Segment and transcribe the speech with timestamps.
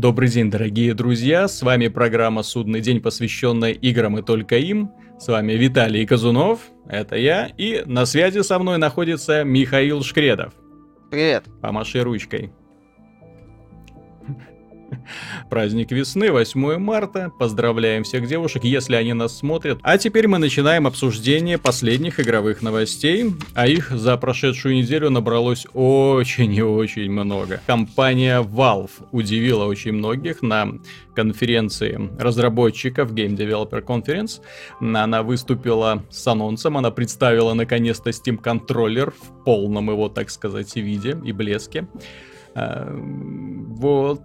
[0.00, 4.92] Добрый день, дорогие друзья, с вами программа «Судный день», посвященная играм и только им.
[5.18, 10.54] С вами Виталий Казунов, это я, и на связи со мной находится Михаил Шкредов.
[11.10, 11.44] Привет.
[11.60, 12.50] Помаши ручкой.
[15.50, 17.32] Праздник весны, 8 марта.
[17.38, 19.78] Поздравляем всех девушек, если они нас смотрят.
[19.82, 23.34] А теперь мы начинаем обсуждение последних игровых новостей.
[23.54, 27.60] А их за прошедшую неделю набралось очень и очень много.
[27.66, 30.80] Компания Valve удивила очень многих на
[31.14, 34.40] конференции разработчиков Game Developer Conference.
[34.80, 41.18] Она выступила с анонсом, она представила наконец-то Steam контроллер в полном его, так сказать, виде
[41.24, 41.86] и блеске.
[42.54, 44.22] А, вот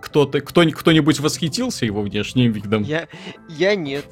[0.00, 2.82] кто-то, кто, кто-нибудь восхитился его внешним видом?
[2.82, 3.08] Я,
[3.48, 4.04] я нет.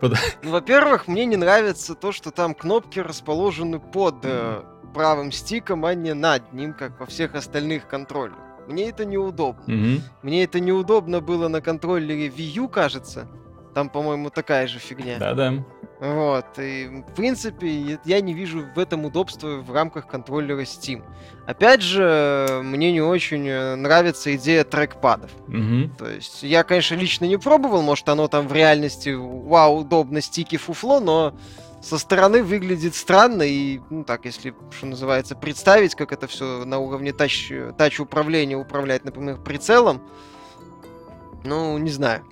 [0.00, 0.12] Ну,
[0.42, 4.62] во-первых, мне не нравится то, что там кнопки расположены под э,
[4.94, 8.38] правым стиком, а не над ним, как во всех остальных контроллерах.
[8.68, 10.00] Мне это неудобно.
[10.22, 13.28] Мне это неудобно было на контроллере Wii U, кажется.
[13.74, 15.18] Там, по-моему, такая же фигня.
[15.18, 15.64] Да-да.
[16.02, 21.04] Вот, и в принципе я не вижу в этом удобства в рамках контроллера Steam.
[21.46, 25.30] Опять же, мне не очень э, нравится идея трекпадов.
[25.46, 25.96] Угу.
[25.96, 30.56] То есть я, конечно, лично не пробовал, может оно там в реальности, вау, удобно, стики,
[30.56, 31.36] фуфло, но
[31.80, 36.80] со стороны выглядит странно, и, ну так, если, что называется, представить, как это все на
[36.80, 40.02] уровне тач, тач управления управлять, например, прицелом,
[41.44, 42.22] ну, не знаю.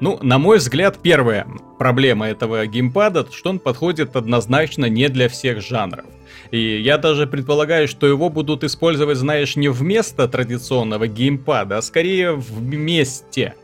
[0.00, 1.46] Ну, на мой взгляд, первая
[1.78, 6.06] проблема этого геймпада, что он подходит однозначно не для всех жанров.
[6.50, 12.32] И я даже предполагаю, что его будут использовать, знаешь, не вместо традиционного геймпада, а скорее
[12.32, 13.54] вместе.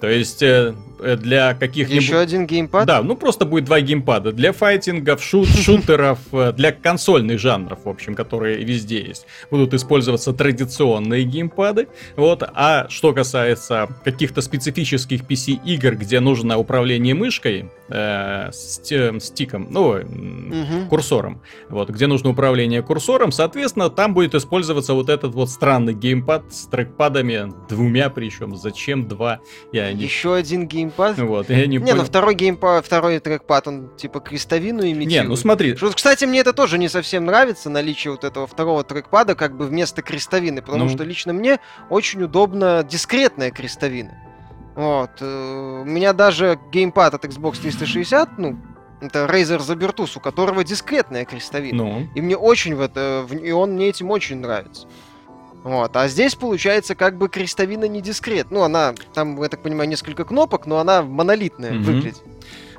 [0.00, 2.02] То есть э, э, для каких-нибудь...
[2.02, 2.86] Еще один геймпад?
[2.86, 4.32] Да, ну просто будет два геймпада.
[4.32, 9.26] Для файтингов, шут, шутеров, э, для консольных жанров, в общем, которые везде есть.
[9.50, 11.88] Будут использоваться традиционные геймпады.
[12.16, 12.42] Вот.
[12.54, 20.88] А что касается каких-то специфических PC-игр, где нужно управление мышкой, э, стиком, ну, угу.
[20.88, 26.54] курсором, вот, где нужно управление курсором, соответственно, там будет использоваться вот этот вот странный геймпад
[26.54, 28.56] с трекпадами, двумя причем.
[28.56, 29.40] Зачем два?
[29.72, 30.04] Я не...
[30.04, 31.18] Еще один геймпад?
[31.18, 31.96] Вот, я не, не понял.
[31.96, 35.08] ну второй геймпад, второй трекпад, он типа крестовину имитирует.
[35.08, 35.76] Не, ну смотри.
[35.76, 39.66] Что, кстати, мне это тоже не совсем нравится, наличие вот этого второго трекпада как бы
[39.66, 40.90] вместо крестовины, потому ну.
[40.90, 41.58] что лично мне
[41.88, 44.12] очень удобно дискретная крестовина.
[44.76, 45.10] Вот.
[45.20, 48.58] Э, у меня даже геймпад от Xbox 360, ну,
[49.00, 51.84] это Razer Zabertus, у которого дискретная крестовина.
[51.84, 52.08] Ну.
[52.14, 54.86] И мне очень в это, и он мне этим очень нравится.
[55.64, 55.94] Вот.
[55.96, 58.50] А здесь получается как бы крестовина не дискрет.
[58.50, 61.82] Ну, она, там, я так понимаю, несколько кнопок, но она монолитная mm-hmm.
[61.82, 62.22] выглядит.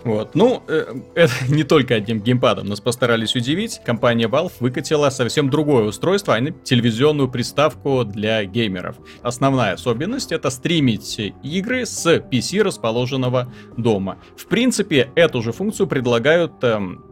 [0.03, 0.33] Вот.
[0.35, 3.81] Ну, э, это не только одним геймпадом нас постарались удивить.
[3.85, 8.95] Компания Valve выкатила совсем другое устройство, а не телевизионную приставку для геймеров.
[9.21, 14.17] Основная особенность это стримить игры с PC расположенного дома.
[14.35, 17.05] В принципе, эту же функцию предлагают эм,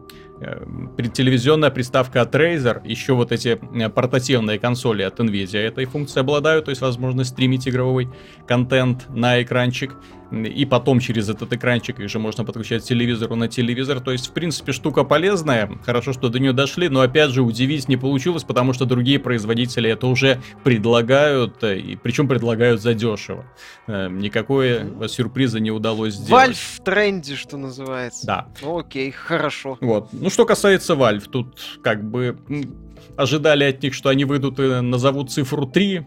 [1.14, 6.66] телевизионная приставка от Razer, еще вот эти э, портативные консоли от Nvidia этой функцией обладают,
[6.66, 8.08] то есть возможность стримить игровой
[8.46, 9.94] контент на экранчик
[10.32, 14.00] и потом через этот экранчик же можно подключать телевизору на телевизор.
[14.00, 15.70] То есть, в принципе, штука полезная.
[15.84, 19.90] Хорошо, что до нее дошли, но опять же удивить не получилось, потому что другие производители
[19.90, 23.44] это уже предлагают, э, и причем предлагают задешево.
[23.86, 26.50] Э, никакой сюрприза не удалось сделать.
[26.50, 28.26] Valve в тренде, что называется.
[28.26, 28.48] Да.
[28.62, 29.78] Ну, окей, хорошо.
[29.80, 30.08] Вот.
[30.12, 32.36] Ну, что касается Valve, тут как бы
[33.16, 36.06] ожидали от них, что они выйдут и назовут цифру 3,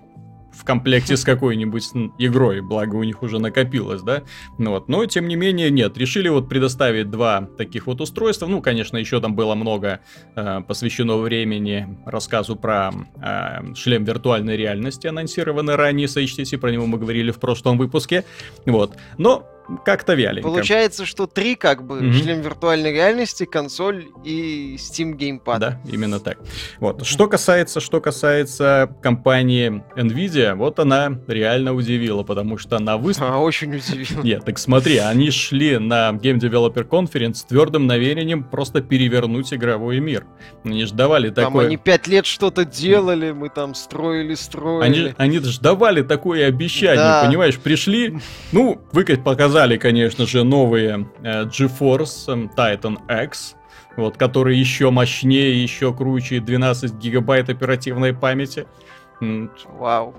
[0.54, 4.24] в комплекте с какой-нибудь игрой, благо у них уже накопилось, да,
[4.58, 8.62] ну вот, но тем не менее нет, решили вот предоставить два таких вот устройства, ну,
[8.62, 10.00] конечно, еще там было много
[10.36, 16.86] э, посвящено времени рассказу про э, шлем виртуальной реальности, анонсированный ранее с HTC, про него
[16.86, 18.26] мы говорили в прошлом выпуске,
[18.66, 19.48] вот, но
[19.86, 20.48] как-то вяленько.
[20.48, 22.14] Получается, что три как бы mm-hmm.
[22.14, 25.60] шлем виртуальной реальности, консоль и Steam Gamepad.
[25.60, 26.38] Да, именно так.
[26.80, 27.06] Вот.
[27.06, 33.36] Что касается, что касается компании Nvidia, вот она реально удивила, потому что она выступила.
[33.36, 34.22] А, очень удивила.
[34.22, 40.00] Нет, так смотри, они шли на Game Developer Conference с твердым намерением просто перевернуть игровой
[40.00, 40.26] мир.
[40.64, 41.68] Они ждавали там такое...
[41.68, 44.84] они пять лет что-то делали, мы там строили, строили.
[44.84, 47.26] Они, они ждавали такое обещание, да.
[47.26, 48.18] понимаешь, пришли,
[48.52, 53.56] ну, выкать показали показали, конечно же, новые э, GeForce Titan X,
[53.96, 58.66] вот, который еще мощнее, еще круче, 12 гигабайт оперативной памяти.
[59.78, 60.16] Вау.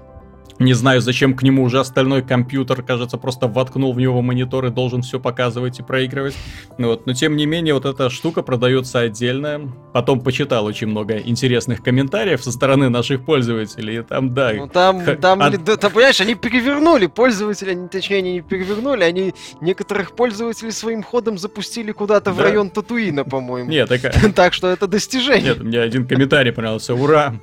[0.59, 4.71] Не знаю, зачем к нему уже остальной компьютер, кажется, просто воткнул в него монитор и
[4.71, 6.37] должен все показывать и проигрывать.
[6.79, 7.07] Ну вот.
[7.07, 9.73] Но тем не менее, вот эта штука продается отдельно.
[9.93, 13.99] Потом почитал очень много интересных комментариев со стороны наших пользователей.
[13.99, 14.53] И там, да.
[14.55, 15.69] Ну там, там, от...
[15.69, 21.03] А там, понимаешь, они перевернули пользователя, они, точнее, они не перевернули, они некоторых пользователей своим
[21.03, 22.33] ходом запустили куда-то да.
[22.33, 23.71] в район Татуина, по-моему.
[23.71, 24.01] Нет, так...
[24.35, 25.55] так что это достижение.
[25.55, 26.95] Нет, мне один комментарий понравился.
[26.95, 27.35] Ура!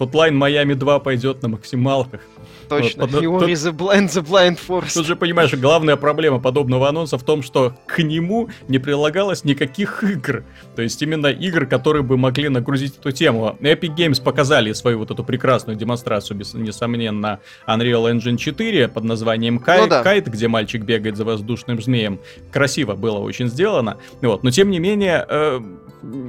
[0.00, 2.22] Hotline Miami 2 пойдет на максималках.
[2.70, 3.06] Точно.
[3.06, 4.94] Вот, Fury the Blind, the Blind Force.
[4.94, 10.04] Тут же, понимаешь, главная проблема подобного анонса в том, что к нему не прилагалось никаких
[10.04, 10.44] игр.
[10.76, 13.56] То есть именно игр, которые бы могли нагрузить эту тему.
[13.60, 19.58] Epic Games показали свою вот эту прекрасную демонстрацию, без, несомненно, Unreal Engine 4 под названием
[19.58, 20.02] Кай, ну, да.
[20.02, 22.20] Кайт, где мальчик бегает за воздушным змеем.
[22.52, 23.96] Красиво было очень сделано.
[24.22, 24.44] Вот.
[24.44, 25.60] Но тем не менее, э,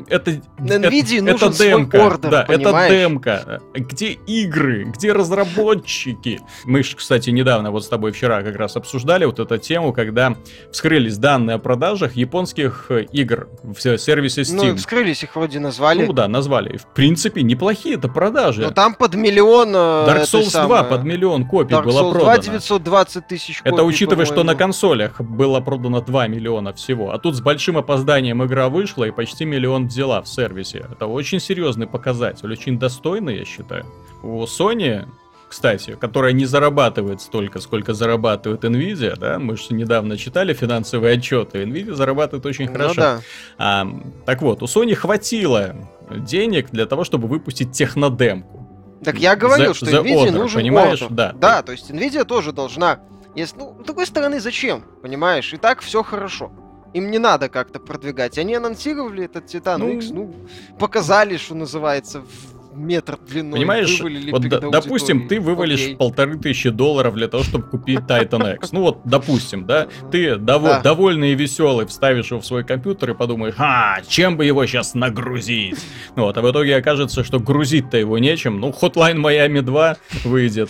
[0.08, 2.92] это, NVIDIA это, нужен это демка, свой ордер, да, понимаешь?
[2.92, 3.62] это демка.
[3.74, 6.42] Где игры, где разработчики?
[6.66, 10.36] Мы, кстати, недавно вот с тобой вчера как раз обсуждали вот эту тему, когда
[10.72, 14.72] вскрылись данные о продажах японских э, игр в сервисе Steam.
[14.72, 16.06] Ну, вскрылись, их вроде назвали.
[16.06, 16.78] Ну да, назвали.
[16.78, 18.62] В принципе, неплохие это продажи.
[18.62, 19.70] Но там под миллион...
[19.70, 20.84] Э, Dark Souls 2 самое...
[20.84, 22.36] под миллион копий Dark было Souls продано.
[22.36, 27.12] 2 920 тысяч копий, Это учитывая, что на консолях было продано 2 миллиона всего.
[27.12, 30.86] А тут с большим опозданием игра вышла и почти миллион миллион взяла в сервисе.
[30.92, 33.86] Это очень серьезный показатель, очень достойный, я считаю.
[34.24, 35.08] У Sony
[35.48, 41.64] кстати, которая не зарабатывает столько, сколько зарабатывает Nvidia, да, мы же недавно читали финансовые отчеты,
[41.64, 42.96] Nvidia зарабатывает очень ну, хорошо.
[42.96, 43.22] Да.
[43.58, 43.86] А,
[44.26, 45.76] так вот, у Sony хватило
[46.10, 48.66] денег для того, чтобы выпустить технодемку.
[49.04, 51.02] Так я говорил, the, что the Nvidia order, нужен понимаешь?
[51.02, 51.08] Order.
[51.10, 51.34] Да.
[51.34, 53.02] Да, то есть Nvidia тоже должна...
[53.36, 54.86] Если, ну, с другой стороны, зачем?
[55.02, 56.50] Понимаешь, и так все хорошо.
[56.94, 58.38] Им не надо как-то продвигать.
[58.38, 59.94] Они анонсировали этот Титан ну...
[59.94, 60.36] X, ну,
[60.78, 63.60] показали, что называется, в метр длиной.
[63.60, 64.02] Понимаешь,
[64.32, 65.96] вот д- допустим, ты вывалишь Окей.
[65.96, 68.72] полторы тысячи долларов для того, чтобы купить Titan X.
[68.72, 70.82] Ну вот, допустим, да, ты дов- да.
[70.82, 74.94] довольный и веселый вставишь его в свой компьютер и подумаешь, а, чем бы его сейчас
[74.94, 75.80] нагрузить?
[76.16, 78.60] Ну вот, а в итоге окажется, что грузить-то его нечем.
[78.60, 80.70] Ну, Hotline Miami 2 выйдет.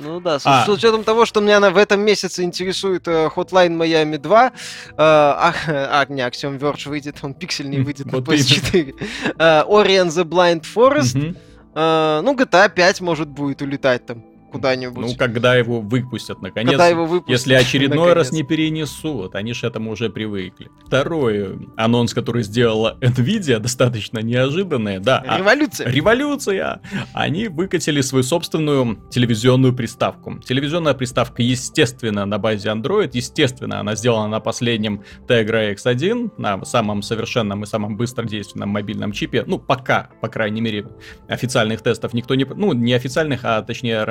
[0.00, 0.64] Ну да, с, а.
[0.64, 4.50] с учетом того, что меня в этом месяце интересует э, Hotline Miami 2, э,
[4.96, 8.94] а, а, не, Axiom Verge выйдет, он пиксельный выйдет на PS4.
[9.38, 11.36] Э, Ori and the Blind Forest,
[11.74, 15.06] э, ну GTA 5 может будет улетать там куда-нибудь.
[15.06, 16.70] Ну, когда его выпустят, наконец.
[16.70, 18.16] Когда его выпустят, Если очередной наконец.
[18.16, 20.70] раз не перенесут, они же этому уже привыкли.
[20.86, 25.24] Второй анонс, который сделала Nvidia, достаточно неожиданный, да.
[25.26, 25.86] А революция.
[25.86, 26.80] А, революция!
[27.12, 30.38] Они выкатили свою собственную телевизионную приставку.
[30.40, 37.02] Телевизионная приставка, естественно, на базе Android, естественно, она сделана на последнем Tegra X1, на самом
[37.02, 39.44] совершенном и самом быстродейственном мобильном чипе.
[39.46, 40.86] Ну, пока, по крайней мере,
[41.28, 42.44] официальных тестов никто не...
[42.44, 44.04] Ну, не официальных, а точнее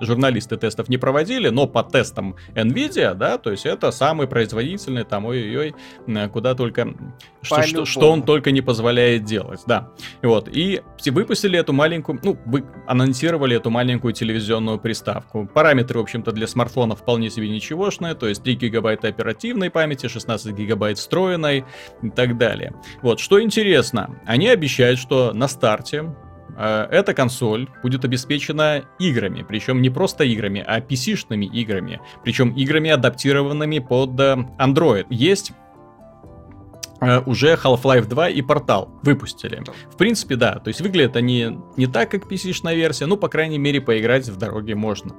[0.00, 5.26] журналисты тестов не проводили, но по тестам Nvidia, да, то есть это самый производительный, там,
[5.26, 5.74] ой-ой-ой,
[6.28, 6.94] куда только,
[7.42, 9.90] что, что, что он только не позволяет делать, да.
[10.22, 15.48] Вот, и выпустили эту маленькую, ну, вы анонсировали эту маленькую телевизионную приставку.
[15.52, 20.54] Параметры, в общем-то, для смартфонов вполне себе ничегошные, то есть 3 гигабайта оперативной памяти, 16
[20.54, 21.64] гигабайт встроенной
[22.02, 22.74] и так далее.
[23.02, 26.27] Вот, что интересно, они обещают, что на старте Э,
[26.64, 33.78] эта консоль будет обеспечена играми, причем не просто играми, а PC-шными играми, причем играми, адаптированными
[33.78, 35.06] под э, Android.
[35.10, 35.67] Есть Э,
[37.26, 39.62] уже Half-Life 2 и Portal выпустили.
[39.90, 40.54] В принципе, да.
[40.58, 44.36] То есть выглядят они не так, как PC-шная версия, ну, по крайней мере, поиграть в
[44.36, 45.14] дороге можно.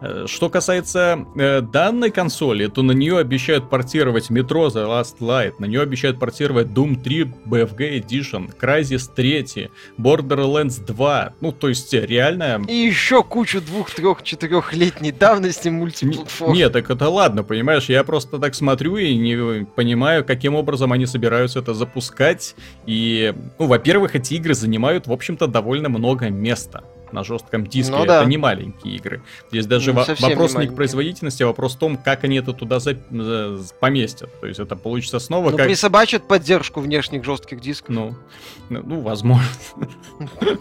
[0.00, 5.54] Э, что касается э, данной консоли, то на нее обещают портировать Metro The Last Light,
[5.58, 11.32] на нее обещают портировать Doom 3 BFG Edition, Crysis 3, Borderlands 2.
[11.40, 12.62] Ну, то есть реально...
[12.68, 16.52] И еще кучу двух, трех, четырехлетней давности мультиплатформ.
[16.52, 21.06] Нет, так это ладно, понимаешь, я просто так смотрю и не понимаю, каким образом они
[21.06, 22.56] собираются собираются это запускать.
[22.84, 27.92] И, ну, во-первых, эти игры занимают, в общем-то, довольно много места на жестком диске.
[27.92, 28.22] Ну, да.
[28.22, 29.22] Это не маленькие игры.
[29.50, 32.38] Здесь даже ну, во- вопрос не, не к производительности, а вопрос в том, как они
[32.38, 34.30] это туда за- за- поместят.
[34.40, 35.66] То есть это получится снова ну, как...
[35.66, 37.90] присобачат поддержку внешних жестких дисков.
[37.90, 38.16] Ну,
[38.68, 39.46] ну, ну возможно.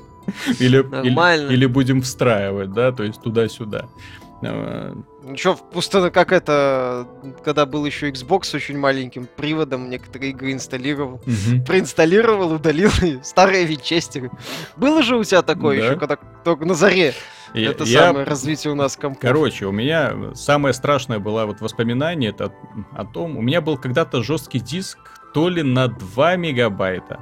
[0.60, 3.88] Или, или, или будем встраивать, да, то есть туда-сюда.
[5.24, 7.08] Ничего, просто как это,
[7.44, 11.63] когда был еще Xbox с очень маленьким приводом, некоторые игры инсталлировал, угу.
[11.66, 12.90] проинсталлировал, удалил
[13.24, 14.32] старые винчестеры.
[14.78, 15.86] Было же у тебя такое да.
[15.86, 17.13] еще, когда только на заре?
[17.54, 18.08] И, это я...
[18.08, 19.22] самое развитие у нас компов.
[19.22, 22.51] Короче, у меня самое страшное было вот воспоминание это
[22.94, 24.98] о том, у меня был когда-то жесткий диск
[25.34, 27.20] то ли на 2 мегабайта,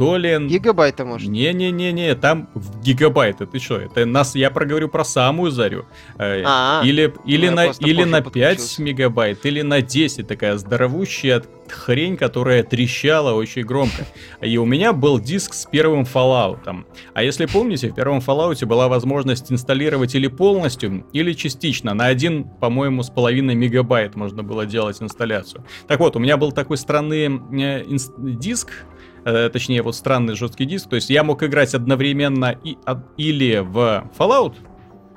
[0.00, 0.38] то ли...
[0.46, 1.28] Гигабайта, может?
[1.28, 3.44] Не-не-не-не, там в гигабайты.
[3.44, 3.76] Ты что?
[3.76, 5.84] Это нас, я проговорю про самую зарю.
[6.16, 10.26] Э, а, или или ну, на, или на 5 мегабайт, или на 10.
[10.26, 14.06] Такая здоровущая хрень, которая трещала очень громко.
[14.40, 16.84] И у меня был диск с первым Fallout.
[17.12, 21.94] А если помните, в первом Fallout была возможность инсталлировать или полностью, или частично.
[21.94, 25.64] На один, по-моему, с половиной мегабайт можно было делать инсталляцию.
[25.86, 27.84] Так вот, у меня был такой странный э,
[28.18, 28.84] диск,
[29.24, 30.88] э, точнее, вот странный жесткий диск.
[30.88, 34.54] То есть я мог играть одновременно и, а, или в Fallout,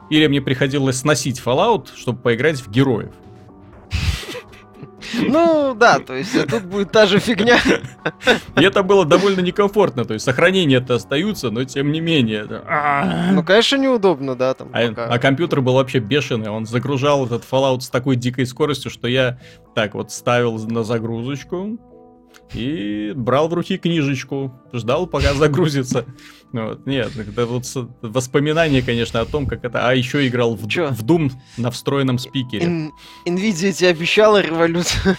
[0.10, 3.12] или мне приходилось сносить Fallout, чтобы поиграть в героев.
[5.15, 7.60] Ну, да, то есть тут будет та же фигня.
[8.55, 12.45] И это было довольно некомфортно, то есть сохранения-то остаются, но тем не менее.
[13.31, 14.69] Ну, конечно, неудобно, да, там.
[14.74, 19.07] А, а компьютер был вообще бешеный, он загружал этот Fallout с такой дикой скоростью, что
[19.07, 19.39] я
[19.75, 21.77] так вот ставил на загрузочку,
[22.55, 26.05] и брал в руки книжечку, ждал, пока загрузится.
[26.51, 26.86] Вот.
[26.86, 27.65] Нет, это вот
[28.01, 29.88] воспоминания, конечно, о том, как это...
[29.88, 32.65] А еще играл в, в Doom на встроенном спикере.
[32.65, 32.89] In,
[33.25, 35.17] Nvidia тебе обещала революцию.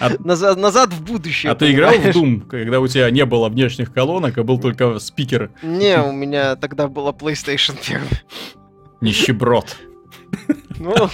[0.00, 0.10] А...
[0.18, 1.52] Назад, назад в будущее.
[1.52, 4.98] А ты играл в Doom, когда у тебя не было внешних колонок, а был только
[4.98, 5.52] спикер?
[5.62, 8.00] Не, у меня тогда была PlayStation 1.
[9.00, 9.76] Нищеброд.
[10.78, 10.94] Ну,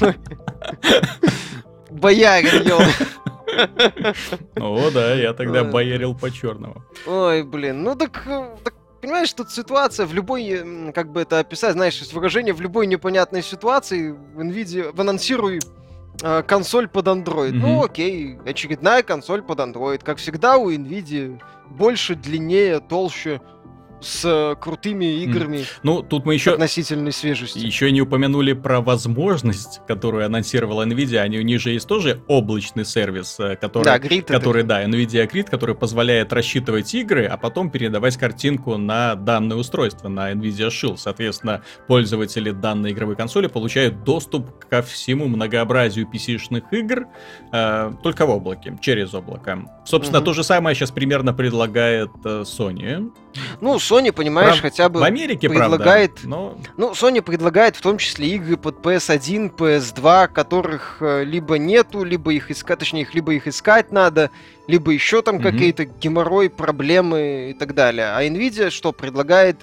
[1.91, 2.81] боярин, ё.
[4.57, 6.83] О, да, я тогда боярил по-черному.
[7.07, 11.73] Ой, блин, ну так, э, так понимаешь, тут ситуация в любой, как бы это описать,
[11.73, 15.61] знаешь, выражение в любой непонятной ситуации в NVIDIA, в анонсируй
[16.23, 17.53] э, консоль под Android.
[17.53, 17.61] Mm-hmm.
[17.61, 20.03] Ну окей, очередная консоль под Android.
[20.03, 23.41] Как всегда у NVIDIA больше, длиннее, толще
[24.03, 25.59] с э, крутыми играми.
[25.59, 25.67] Mm.
[25.83, 26.53] Ну, тут мы еще...
[26.53, 27.59] Относительной свежести.
[27.59, 31.19] Еще не упомянули про возможность, которую анонсировала Nvidia.
[31.19, 33.85] Они, у них же есть тоже облачный сервис, э, который...
[33.85, 34.69] Да, Grid который, это...
[34.69, 40.33] да, Nvidia Grid, который позволяет рассчитывать игры, а потом передавать картинку на данное устройство, на
[40.33, 40.97] Nvidia Shield.
[40.99, 47.07] Соответственно, пользователи данной игровой консоли получают доступ ко всему многообразию PC-шных игр,
[47.53, 49.69] э, только в облаке, через облако.
[49.85, 50.25] Собственно, mm-hmm.
[50.25, 53.13] то же самое сейчас примерно предлагает э, Sony.
[53.61, 54.73] Ну, Sony, понимаешь, Прав...
[54.73, 56.13] хотя бы в Америке, предлагает...
[56.15, 56.59] правда, но...
[56.77, 62.33] Ну, Sony предлагает в том числе игры под PS1, PS2, которых э, либо нету, либо
[62.33, 64.31] их искать, точнее, их либо их искать надо,
[64.67, 65.43] либо еще там mm-hmm.
[65.43, 68.15] какие-то геморрой, проблемы и так далее.
[68.15, 69.57] А Nvidia что, предлагает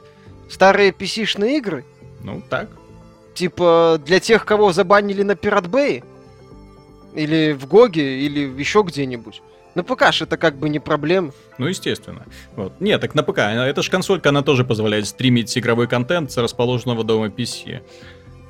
[0.50, 1.86] старые PC-шные игры?
[2.22, 2.70] Ну, так.
[3.34, 6.04] Типа для тех, кого забанили на Pirate Bay?
[7.16, 9.42] Или в GOG е, или еще где-нибудь.
[9.80, 11.32] На ПК же это как бы не проблема.
[11.58, 12.26] Ну, естественно.
[12.58, 12.82] Вот.
[12.82, 13.40] Нет, так на ПК.
[13.40, 17.82] Это же консолька, она тоже позволяет стримить игровой контент с расположенного дома PC.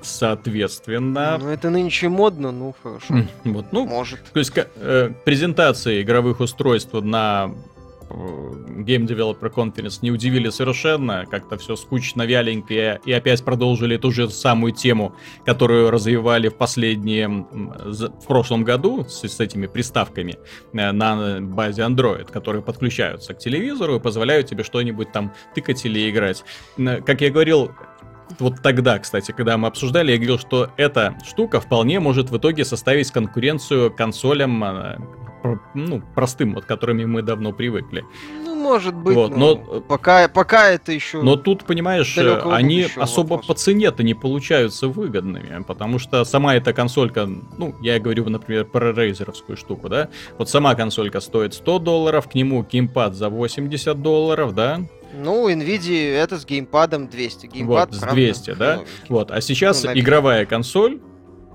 [0.01, 1.38] Соответственно...
[1.39, 3.27] Ну, это нынче модно, ну, хорошо.
[3.43, 4.24] Вот, ну, Может.
[4.33, 7.51] То есть, э, презентации игровых устройств на
[8.10, 14.30] Game Developer Conference не удивили совершенно, как-то все скучно, вяленько, и опять продолжили ту же
[14.30, 20.38] самую тему, которую развивали в последние, в прошлом году с, с этими приставками
[20.74, 26.10] э, на базе Android, которые подключаются к телевизору и позволяют тебе что-нибудь там тыкать или
[26.10, 26.44] играть.
[26.78, 27.72] Как я говорил,
[28.38, 32.65] вот тогда, кстати, когда мы обсуждали, я говорил, что эта штука вполне может в итоге
[32.65, 34.98] составить конкуренцию консолям э,
[35.74, 38.05] ну, простым, вот которыми мы давно привыкли.
[38.43, 41.21] Ну, может быть, вот, но, но пока, пока это еще.
[41.21, 43.48] Но тут, понимаешь, они особо вопрос.
[43.48, 48.91] по цене-то не получаются выгодными, потому что сама эта консолька, ну, я говорю, например, про
[48.91, 54.53] рейзеровскую штуку, да, вот сама консолька стоит 100 долларов, к нему геймпад за 80 долларов,
[54.53, 54.81] да,
[55.13, 57.48] ну, NVIDIA это с геймпадом 200.
[57.48, 58.75] Геймпад, вот, с 200, правда, да?
[58.75, 58.94] Новенький.
[59.10, 61.00] Вот, а сейчас ну, игровая консоль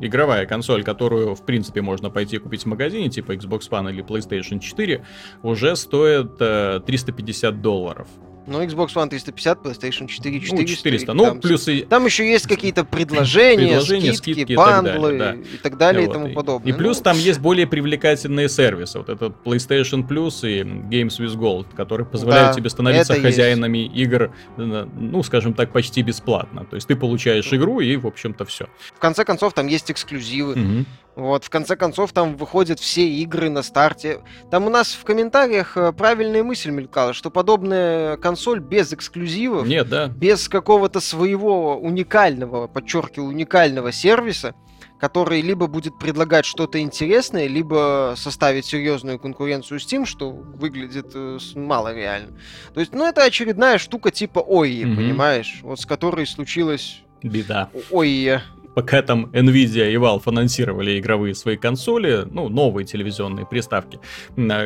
[0.01, 4.59] игровая консоль, которую, в принципе, можно пойти купить в магазине, типа Xbox One или PlayStation
[4.59, 5.05] 4,
[5.43, 8.09] уже стоит э, 350 долларов.
[8.47, 10.57] Ну, Xbox One 350, PlayStation 4 400.
[10.57, 11.15] Ну, 400.
[11.15, 11.83] Ну, там, плюс и...
[11.83, 15.51] Там еще есть какие-то предложения, предложения скидки, скидки бандлы и так далее, да.
[15.55, 16.11] и, так далее вот.
[16.11, 16.73] и тому подобное.
[16.73, 17.05] И плюс ну...
[17.05, 18.99] там есть более привлекательные сервисы.
[18.99, 23.97] Вот этот PlayStation Plus и Games with Gold, которые позволяют да, тебе становиться хозяинами есть.
[23.97, 26.65] игр, э, ну, скажем так, почти бесплатно.
[26.65, 28.69] То есть ты получаешь игру и, в общем-то, все.
[28.95, 30.53] В конце концов, там есть эксклюзивы.
[30.53, 30.85] Угу.
[31.17, 34.21] Вот, в конце концов, там выходят все игры на старте.
[34.51, 39.89] Там у нас в комментариях э, правильная мысль мелькала, что подобная консоль без эксклюзивов, Нет,
[39.89, 40.09] да.
[40.09, 44.55] без какого-то своего уникального, подчеркиваю, уникального сервиса,
[44.99, 51.95] который либо будет предлагать что-то интересное, либо составить серьезную конкуренцию Steam, что выглядит э, мало
[51.95, 52.37] реально.
[52.73, 54.97] То есть, ну, это очередная штука типа ой, mm-hmm.
[54.97, 57.71] понимаешь, вот с которой случилась беда.
[57.91, 58.41] Ой,
[58.75, 64.01] пока там Nvidia и Valve анонсировали игровые свои консоли, ну, новые телевизионные приставки,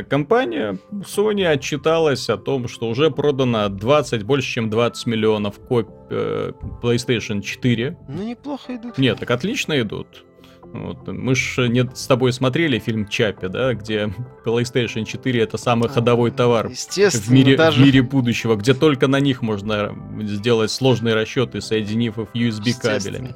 [0.09, 6.53] компания Sony отчиталась о том, что уже продано 20, больше чем 20 миллионов копий э,
[6.83, 7.99] PlayStation 4.
[8.09, 8.99] Ну, неплохо идут.
[8.99, 10.25] Нет, так отлично идут.
[10.73, 11.09] Вот.
[11.09, 14.13] Мы ж не с тобой смотрели фильм Чапи, да, где
[14.45, 17.81] PlayStation 4 это самый ходовой товар в мире, даже...
[17.81, 23.35] в мире будущего, где только на них можно сделать сложные расчеты, соединив их USB кабелями.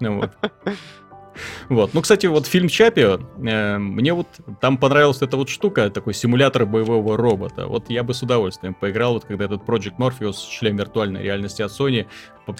[0.00, 0.30] Ну, вот.
[1.68, 1.94] Вот.
[1.94, 4.26] Ну, кстати, вот фильм Чапи, э, мне вот
[4.60, 7.66] там понравилась эта вот штука, такой симулятор боевого робота.
[7.66, 11.70] Вот я бы с удовольствием поиграл, вот когда этот Project Morpheus, шлем виртуальной реальности от
[11.70, 12.06] Sony.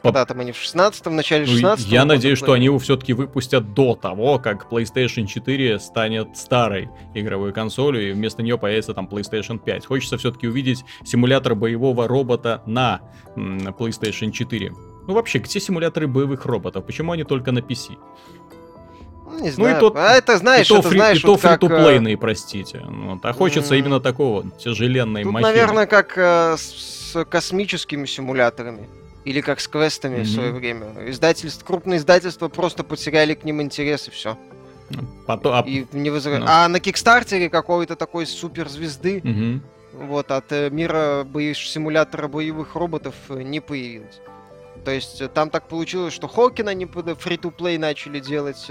[0.03, 3.73] Когда там они в 16-м, начале 16 ну, Я надеюсь, что они его все-таки выпустят
[3.73, 9.59] до того, как PlayStation 4 станет старой игровой консолью, и вместо нее появится там PlayStation
[9.59, 9.87] 5.
[9.87, 13.01] Хочется все-таки увидеть симулятор боевого робота на
[13.37, 14.73] PlayStation 4.
[15.07, 16.85] Ну вообще, где симуляторы боевых роботов?
[16.85, 17.97] Почему они только на PC?
[19.27, 19.71] Ну, не знаю.
[19.71, 21.61] Ну, и тот, а это, знаешь, и то, это, фри, знаешь, и то как...
[21.61, 22.85] фри-то-плейные, э, простите.
[22.87, 23.25] Вот.
[23.25, 23.79] А хочется mm.
[23.79, 25.49] именно такого тяжеленной Тут, махины.
[25.49, 28.89] наверное, как э, с космическими симуляторами.
[29.25, 30.23] Или как с квестами mm-hmm.
[30.23, 30.87] в свое время.
[31.09, 34.39] Издательство, крупные издательства просто потеряли к ним интерес и все.
[35.27, 35.65] Потом, а...
[35.67, 36.39] И не возра...
[36.39, 36.47] ну.
[36.49, 39.61] а на Кикстартере какой-то такой суперзвезды mm-hmm.
[40.07, 41.55] вот, от э, мира бои...
[41.55, 44.21] симулятора боевых роботов э, не появилось.
[44.87, 48.71] То есть э, там так получилось, что Хокина не фри-то-плей начали делать,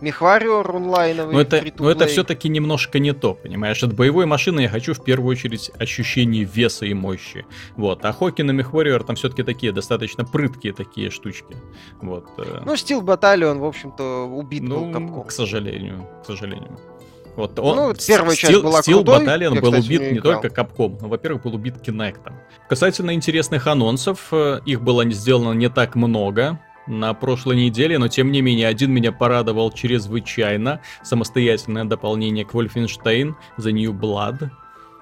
[0.00, 1.34] Мехвариор онлайновый.
[1.34, 3.82] Но это, но это все-таки немножко не то, понимаешь?
[3.82, 7.44] От боевой машины я хочу в первую очередь ощущение веса и мощи.
[7.76, 8.02] Вот.
[8.06, 11.54] А Хокин и Мехвариор там все-таки такие достаточно прыткие такие штучки.
[12.00, 12.24] Вот.
[12.38, 12.62] Э.
[12.64, 15.24] Ну, стил Баталион, в общем-то, убит ну, был Капком.
[15.24, 16.78] к сожалению, к сожалению.
[17.40, 20.10] Вот он, ну, первая часть Steel, была Steel крутой, Battalion я, был кстати, убит не,
[20.12, 22.34] не только Капком, но, во-первых, был убит Кинектом.
[22.68, 28.30] Касательно интересных анонсов, э, их было сделано не так много на прошлой неделе, но тем
[28.30, 30.80] не менее один меня порадовал чрезвычайно.
[31.02, 34.50] Самостоятельное дополнение к Wolfenstein The New Blood.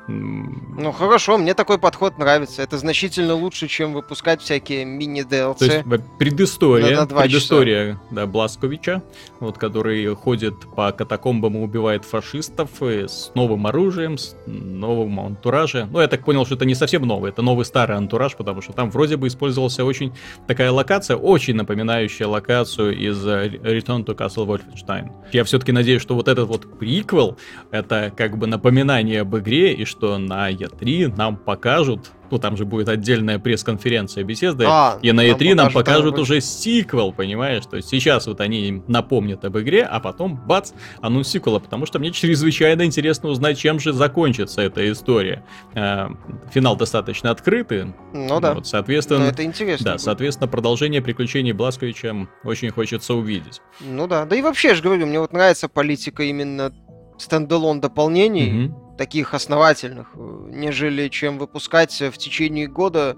[0.08, 2.62] Ну хорошо, мне такой подход нравится.
[2.62, 5.58] Это значительно лучше, чем выпускать всякие мини-DLC.
[5.58, 5.84] То есть
[6.18, 8.00] предыстория, на, на предыстория часа.
[8.10, 9.02] да, Бласковича,
[9.38, 15.90] вот, который ходит по катакомбам и убивает фашистов с новым оружием, с новым антуражем.
[15.92, 18.72] Ну, я так понял, что это не совсем новый, это новый старый антураж, потому что
[18.72, 20.14] там вроде бы использовался очень
[20.46, 25.10] такая локация, очень напоминающая локацию из э, Return to Castle Wolfenstein.
[25.32, 27.36] Я все-таки надеюсь, что вот этот вот приквел,
[27.70, 32.56] это как бы напоминание об игре, и что что на E3 нам покажут ну там
[32.56, 36.22] же будет отдельная пресс-конференция беседы, а, и на E3 нам покажут там...
[36.22, 37.64] уже сиквел, понимаешь?
[37.64, 41.98] То есть сейчас вот они напомнят об игре, а потом бац, анонс сиквела, потому что
[41.98, 45.42] мне чрезвычайно интересно узнать, чем же закончится эта история.
[45.74, 46.08] Э,
[46.52, 47.94] финал достаточно открытый.
[48.12, 48.54] Ну да.
[48.54, 49.84] Вот, соответственно, Но это интересно.
[49.84, 50.02] Да, будет.
[50.02, 53.60] соответственно, продолжение приключений Бласковича очень хочется увидеть.
[53.80, 54.24] Ну да.
[54.26, 56.72] Да и вообще, я же говорю, мне вот нравится политика именно
[57.18, 58.66] стендалон дополнений.
[58.66, 63.16] Угу таких основательных, э, нежели чем выпускать в течение года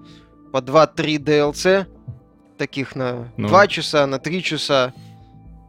[0.53, 1.87] по 2-3 DLC,
[2.59, 3.49] таких на ну.
[3.49, 4.93] 2 часа, на 3 часа,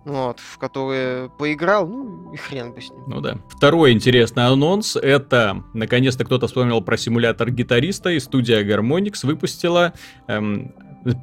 [0.04, 3.04] вот, в которые поиграл, ну и хрен бы с ним.
[3.08, 3.38] Ну да.
[3.50, 9.94] Второй интересный анонс, это, наконец-то кто-то вспомнил про симулятор гитариста, и студия Harmonix выпустила
[10.28, 10.74] эм,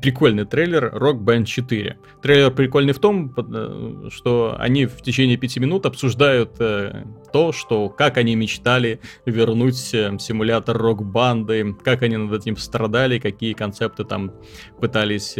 [0.03, 1.99] прикольный трейлер Rock Band 4.
[2.23, 7.88] Трейлер прикольный в том, э, что они в течение пяти минут обсуждают э, то, что
[7.88, 14.33] как они мечтали вернуть э, симулятор рок-банды, как они над этим страдали, какие концепты там
[14.81, 15.37] пытались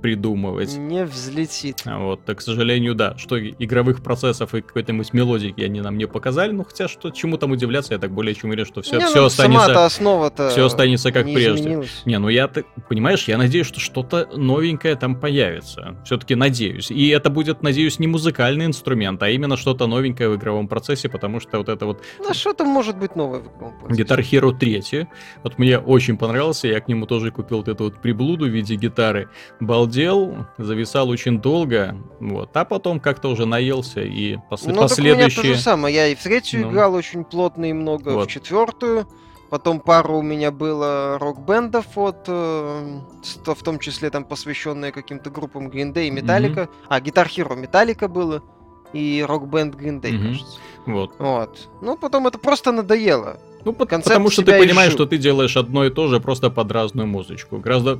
[0.00, 0.76] придумывать.
[0.76, 1.82] Не взлетит.
[1.84, 6.06] А вот, так, к сожалению, да, что игровых процессов и какой-то мелодики они нам не
[6.06, 9.06] показали, ну хотя что чему там удивляться, я так более чем уверен, что все, не,
[9.06, 9.84] все ну, останется...
[9.84, 11.60] основа-то все останется как прежде.
[11.60, 12.02] Изменилась.
[12.04, 15.96] Не, ну я, ты, понимаешь, я надеюсь, что что-то новенькое там появится.
[16.04, 16.90] Все-таки надеюсь.
[16.90, 21.40] И это будет, надеюсь, не музыкальный инструмент, а именно что-то новенькое в игровом процессе, потому
[21.40, 22.02] что вот это вот...
[22.18, 24.02] Ну что-то может быть новое в игровом процессе.
[24.02, 25.08] Guitar Hero 3.
[25.42, 28.74] Вот мне очень понравился, я к нему тоже купил вот эту вот приблуду в виде
[28.74, 29.28] гитары.
[29.60, 35.14] Балдеж балдел, зависал очень долго, вот, а потом как-то уже наелся и пос- ну, последующие...
[35.14, 36.70] у меня то же самое, я и в третью ну.
[36.70, 38.28] играл очень плотно и много, вот.
[38.28, 39.08] в четвертую,
[39.50, 43.00] потом пару у меня было рок-бендов от, э,
[43.44, 46.86] в том числе там посвященные каким-то группам Green Day и Metallica, mm-hmm.
[46.88, 48.42] а, Guitar Hero Metallica было,
[48.92, 50.26] и рок-бенд Green Day, mm-hmm.
[50.26, 50.58] кажется.
[50.86, 51.12] Вот.
[51.18, 51.68] Вот.
[51.82, 53.38] Ну, потом это просто надоело.
[53.64, 57.06] Ну, потому что ты понимаешь, что ты делаешь одно и то же, просто под разную
[57.06, 57.58] музычку.
[57.58, 57.98] Гораздо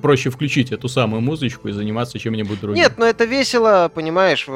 [0.00, 2.82] проще включить эту самую музычку и заниматься чем-нибудь другим.
[2.82, 4.46] Нет, но это весело, понимаешь,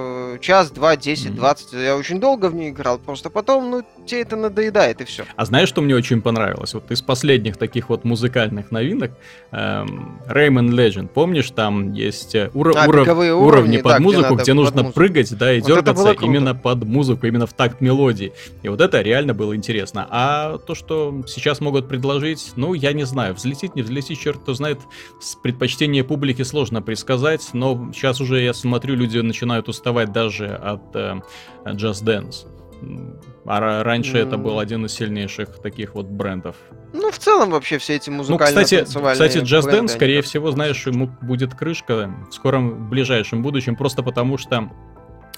[0.41, 1.73] час, два, десять, двадцать.
[1.73, 5.25] Я очень долго в ней играл, просто потом, ну, тебе это надоедает, и все.
[5.35, 6.75] А знаешь, что мне очень понравилось?
[6.75, 9.13] Вот из последних таких вот музыкальных новинок
[9.51, 14.35] эм, Rayman Legend, помнишь, там есть э, уро- а, уров- уровни, уровни под да, музыку,
[14.35, 14.95] где, где нужно музыку.
[14.95, 18.33] прыгать, да, и вот дергаться именно под музыку, именно в такт мелодии.
[18.63, 20.07] И вот это реально было интересно.
[20.11, 24.41] А а то, что сейчас могут предложить, ну, я не знаю, взлетит, не взлетит, черт
[24.41, 24.79] кто знает,
[25.21, 30.95] с предпочтения публики сложно предсказать, но сейчас уже, я смотрю, люди начинают уставать даже от
[30.95, 31.21] э,
[31.65, 32.47] Just Dance.
[33.47, 34.27] А раньше mm.
[34.27, 36.57] это был один из сильнейших таких вот брендов.
[36.93, 40.87] Ну, в целом вообще все эти музыкальные Ну, кстати, кстати Just Dance, скорее всего, знаешь,
[40.87, 44.71] ему будет крышка в скором, в ближайшем будущем, просто потому что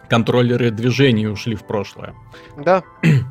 [0.08, 2.14] контроллеры движений ушли в прошлое.
[2.56, 2.82] Да.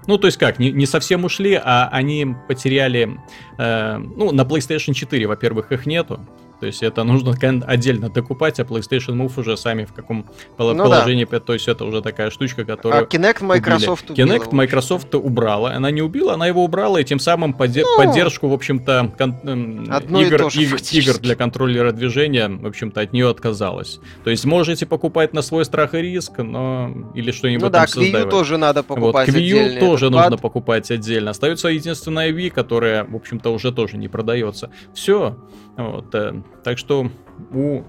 [0.08, 3.20] Ну, то есть как, не, не совсем ушли, а они потеряли...
[3.58, 6.26] Э, ну, на PlayStation 4, во-первых, их нету.
[6.60, 10.26] То есть это нужно отдельно докупать, а PlayStation Move уже сами в каком
[10.58, 11.28] ну, положении.
[11.30, 11.40] Да.
[11.40, 13.02] То есть это уже такая штучка, которая...
[13.02, 14.28] А Kinect Microsoft убила.
[14.28, 15.74] Kinect Microsoft убрала.
[15.74, 19.38] Она не убила, она его убрала, и тем самым подде- ну, поддержку, в общем-то, кон-
[19.44, 24.00] эм, игр, игр, игр для контроллера движения, в общем-то, от нее отказалась.
[24.24, 26.92] То есть можете покупать на свой страх и риск, но...
[27.14, 28.04] Или что-нибудь ну, да, там.
[28.04, 30.42] Wii U тоже надо покупать вот, к Wii U тоже нужно пад.
[30.42, 31.32] покупать отдельно.
[31.32, 34.70] Остается единственная Wii, которая, в общем-то, уже тоже не продается.
[34.94, 35.38] Все.
[35.78, 37.10] Вот, э, так что
[37.52, 37.84] у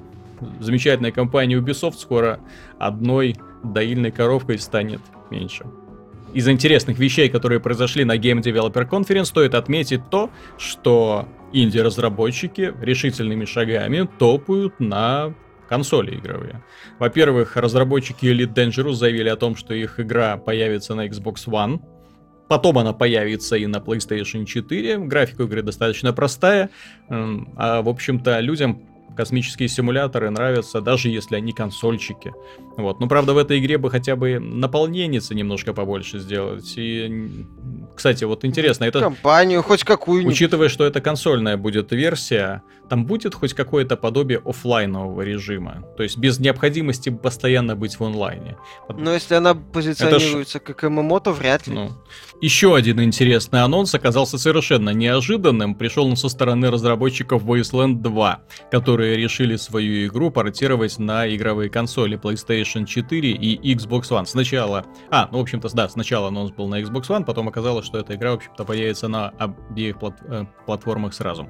[0.61, 2.41] замечательной компании Ubisoft скоро
[2.79, 5.65] одной доильной коровкой станет меньше.
[6.35, 13.47] Из интересных вещей, которые произошли на Game Developer Conference, стоит отметить то, что инди-разработчики решительными
[13.47, 15.35] шагами топают на
[15.69, 16.63] консоли игровые.
[16.99, 21.81] Во-первых, разработчики Elite Dangerous заявили о том, что их игра появится на Xbox One,
[22.49, 24.99] Потом она появится и на PlayStation 4.
[24.99, 26.71] Графика игры достаточно простая.
[27.09, 28.83] А, в общем-то, людям
[29.17, 32.33] космические симуляторы нравятся, даже если они консольчики.
[32.77, 33.01] Вот.
[33.01, 36.73] Ну, правда, в этой игре бы хотя бы наполненницы немножко побольше сделать.
[36.77, 37.45] И,
[37.97, 39.01] кстати, вот интересно, это...
[39.01, 40.33] Компанию хоть какую-нибудь.
[40.33, 45.85] Учитывая, что это консольная будет версия, там будет хоть какое-то подобие офлайнового режима.
[45.97, 48.57] То есть без необходимости постоянно быть в онлайне.
[48.89, 50.63] Но если она позиционируется ж...
[50.63, 51.75] как ММО, то вряд ли.
[51.75, 51.91] Ну,
[52.41, 55.75] еще один интересный анонс оказался совершенно неожиданным.
[55.75, 62.19] Пришел он со стороны разработчиков Wasteland 2, которые решили свою игру портировать на игровые консоли
[62.19, 64.27] PlayStation 4 и Xbox One.
[64.27, 64.85] Сначала...
[65.11, 68.15] А, ну, в общем-то, да, сначала анонс был на Xbox One, потом оказалось, что эта
[68.15, 70.15] игра, в общем-то, появится на обеих плат...
[70.23, 71.49] э, платформах сразу.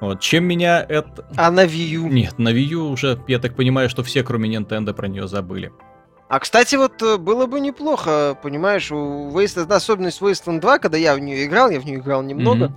[0.00, 1.26] Вот, чем меня это...
[1.36, 2.08] А на Wii U?
[2.08, 5.72] Нет, на Wii U уже, я так понимаю, что все, кроме Nintendo, про нее забыли.
[6.28, 11.14] А, кстати, вот э, было бы неплохо, понимаешь, у Wasteland, особенность Wasteland 2, когда я
[11.16, 12.72] в нее играл, я в нее играл немного, mm-hmm.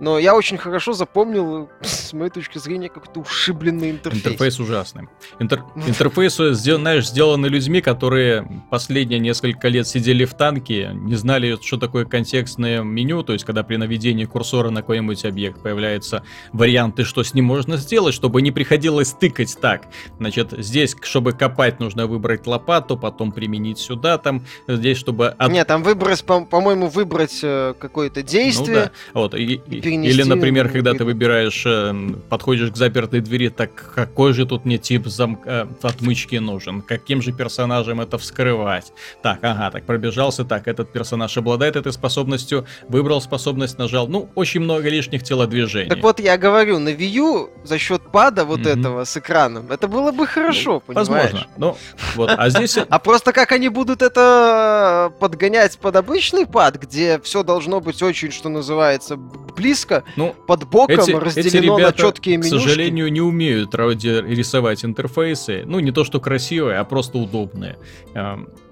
[0.00, 4.24] Но я очень хорошо запомнил, с моей точки зрения, какой-то ушибленный интерфейс.
[4.24, 5.08] Интерфейс ужасный.
[5.38, 5.62] Интер...
[5.86, 12.04] Интерфейс, знаешь, сделаны людьми, которые последние несколько лет сидели в танке, не знали, что такое
[12.04, 17.34] контекстное меню, то есть когда при наведении курсора на какой-нибудь объект появляются варианты, что с
[17.34, 19.86] ним можно сделать, чтобы не приходилось тыкать так.
[20.18, 25.28] Значит, здесь, чтобы копать, нужно выбрать лопату, потом применить сюда, там, здесь, чтобы...
[25.28, 25.50] От...
[25.50, 28.76] Нет, там выбрать, по-моему, выбрать э, какое-то действие.
[28.76, 28.90] Ну, да.
[29.14, 30.14] Вот, и, перенести.
[30.14, 31.94] Или, например, когда ты выбираешь, э,
[32.28, 36.82] подходишь к запертой двери, так какой же тут мне тип замка, э, отмычки нужен?
[36.82, 38.92] Каким же персонажем это вскрывать?
[39.22, 44.08] Так, ага, так пробежался, так, этот персонаж обладает этой способностью, выбрал способность, нажал.
[44.08, 45.88] Ну, очень много лишних телодвижений.
[45.88, 48.78] Так вот, я говорю, на Wii U за счет пада вот mm-hmm.
[48.78, 51.32] этого с экраном, это было бы хорошо, ну, понимаешь?
[51.32, 51.46] Возможно.
[51.56, 51.76] Ну,
[52.14, 52.78] вот, а здесь...
[52.88, 58.30] А просто как они будут это подгонять под обычный пад, где все должно быть очень,
[58.30, 62.56] что называется, близко близко, ну, под боком эти, разделено эти ребята, на четкие менюшки.
[62.56, 65.64] к сожалению, не умеют рисовать интерфейсы.
[65.66, 67.78] Ну, не то, что красивые, а просто удобные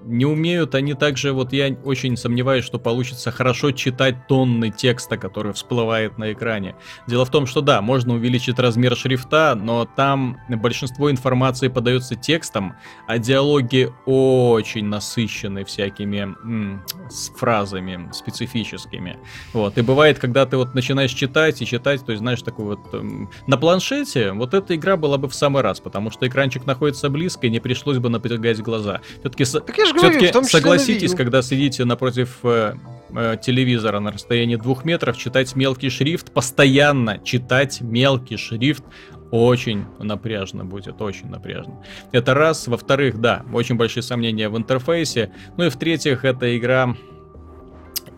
[0.05, 5.53] не умеют они также, вот я очень сомневаюсь, что получится хорошо читать тонны текста, который
[5.53, 6.75] всплывает на экране.
[7.07, 12.75] Дело в том, что да, можно увеличить размер шрифта, но там большинство информации подается текстом,
[13.07, 19.17] а диалоги очень насыщены всякими м- с фразами специфическими.
[19.53, 19.77] Вот.
[19.77, 22.79] И бывает, когда ты вот начинаешь читать и читать, то есть знаешь, такой вот...
[22.93, 27.09] Эм, на планшете вот эта игра была бы в самый раз, потому что экранчик находится
[27.09, 29.01] близко, и не пришлось бы напрягать глаза.
[29.19, 29.45] Все-таки...
[29.45, 32.75] Так я все-таки согласитесь, когда сидите напротив э,
[33.11, 38.83] э, телевизора на расстоянии двух метров, читать мелкий шрифт, постоянно читать мелкий шрифт
[39.31, 41.83] очень напряжно будет, очень напряжно.
[42.11, 42.67] Это раз.
[42.67, 45.31] Во-вторых, да, очень большие сомнения в интерфейсе.
[45.57, 46.95] Ну и в-третьих, эта игра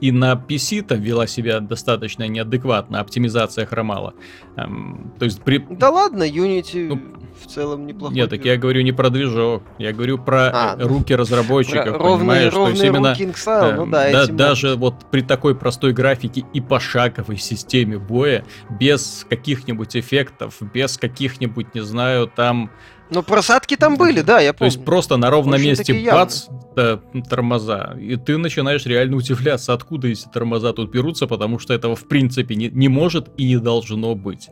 [0.02, 4.14] и на PC-то вела себя достаточно неадекватно, оптимизация хромала.
[4.56, 5.60] Эм, то есть при...
[5.70, 7.02] Да ладно, Unity ну,
[7.40, 8.16] в целом неплохой.
[8.16, 12.18] Нет, так я говорю не про движок, я говорю про а, э, руки разработчиков, про
[12.18, 12.54] понимаешь?
[12.54, 16.44] Ровные, то есть именно Inksile, э, ну да, да даже вот при такой простой графике
[16.54, 22.72] и пошаговой системе боя, без каких-нибудь эффектов, без каких-нибудь, не знаю, там
[23.10, 24.72] ну, просадки там были, да, я помню.
[24.72, 27.96] То есть просто на ровном месте бац, да, тормоза.
[28.00, 32.56] И ты начинаешь реально удивляться, откуда эти тормоза тут берутся, потому что этого в принципе
[32.56, 34.50] не, не может и не должно быть.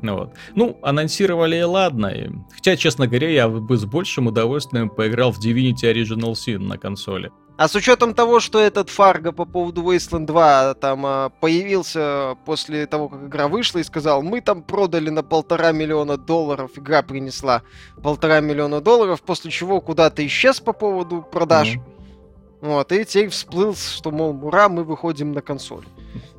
[0.00, 0.32] Вот.
[0.54, 2.12] Ну, анонсировали и ладно.
[2.54, 7.30] Хотя, честно говоря, я бы с большим удовольствием поиграл в Divinity Original Sin на консоли.
[7.58, 12.86] А с учетом того, что этот Фарго по поводу Wasteland 2 там а, появился после
[12.86, 17.62] того, как игра вышла и сказал, мы там продали на полтора миллиона долларов, игра принесла
[18.00, 21.74] полтора миллиона долларов, после чего куда-то исчез по поводу продаж.
[21.74, 22.60] Mm-hmm.
[22.60, 25.84] Вот, и теперь всплыл, что, мол, ура, мы выходим на консоль.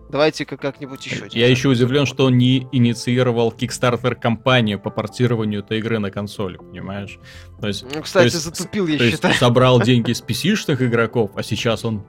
[0.09, 1.27] Давайте-ка как-нибудь еще.
[1.31, 6.57] Я еще удивлен, что он не инициировал Kickstarter кампанию по портированию этой игры на консоли,
[6.57, 7.19] понимаешь?
[7.61, 9.31] То есть, ну, кстати, то есть, затупил, я то считаю.
[9.31, 12.07] Есть, собрал деньги с PC-шных игроков, а сейчас он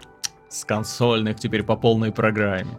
[0.48, 2.78] с консольных теперь по полной программе.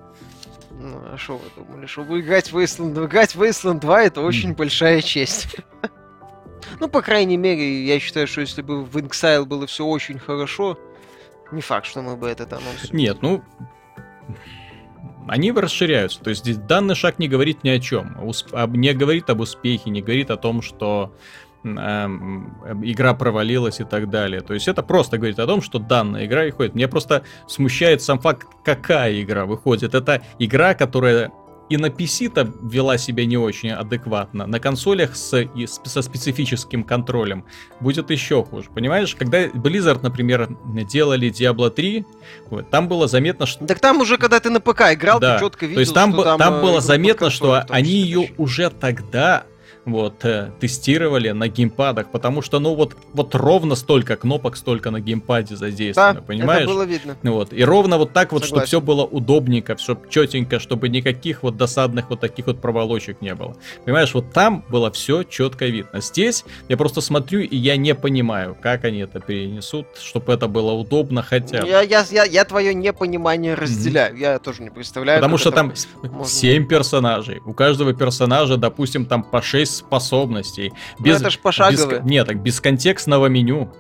[0.72, 4.22] Ну, а что вы думали, что вы играть в Wasteland, играть в Wasteland 2 это
[4.22, 5.56] очень большая честь.
[6.80, 10.80] ну, по крайней мере, я считаю, что если бы в Inxile было все очень хорошо,
[11.52, 12.92] не факт, что мы бы этот анонс...
[12.92, 13.44] Нет, ну,
[15.28, 16.20] они расширяются.
[16.22, 18.18] То есть здесь данный шаг не говорит ни о чем.
[18.74, 21.14] Не говорит об успехе, не говорит о том, что
[21.64, 24.42] эм, игра провалилась и так далее.
[24.42, 26.76] То есть это просто говорит о том, что данная игра выходит.
[26.76, 29.94] Мне просто смущает сам факт, какая игра выходит.
[29.94, 31.32] Это игра, которая
[31.72, 35.48] и на PC-то вела себя не очень адекватно, на консолях с,
[35.86, 37.46] со специфическим контролем
[37.80, 38.68] будет еще хуже.
[38.76, 42.06] Понимаешь, когда Blizzard, например, делали Diablo 3,
[42.50, 43.66] вот, там было заметно, что...
[43.66, 45.38] Так там уже, когда ты на ПК играл, да.
[45.38, 48.32] ты четко видел, То есть там, что там, там было э, заметно, что они ее
[48.38, 49.46] уже тогда
[49.86, 55.00] вот, э, тестировали на геймпадах, потому что, ну, вот, вот ровно столько кнопок, столько на
[55.00, 56.64] геймпаде задействовано, да, понимаешь?
[56.64, 57.18] это было видно.
[57.24, 61.58] Вот, и ровно вот так вот, чтобы все было удобненько, чтобы четенько, чтобы никаких вот
[61.58, 63.56] досадных вот таких вот проволочек не было.
[63.86, 66.02] Понимаешь, вот там было все четко видно.
[66.02, 70.72] Здесь я просто смотрю, и я не понимаю, как они это перенесут, чтобы это было
[70.74, 71.68] удобно хотя бы.
[71.68, 74.20] Я, я, я, я твое непонимание разделяю, mm-hmm.
[74.20, 75.20] я тоже не представляю.
[75.20, 76.26] Потому что там можно...
[76.26, 80.74] 7 персонажей, у каждого персонажа, допустим, там по 6 способностей.
[81.00, 82.02] Ну, без, ну, это ж пошаговые.
[82.02, 83.72] Без, нет, так без контекстного меню.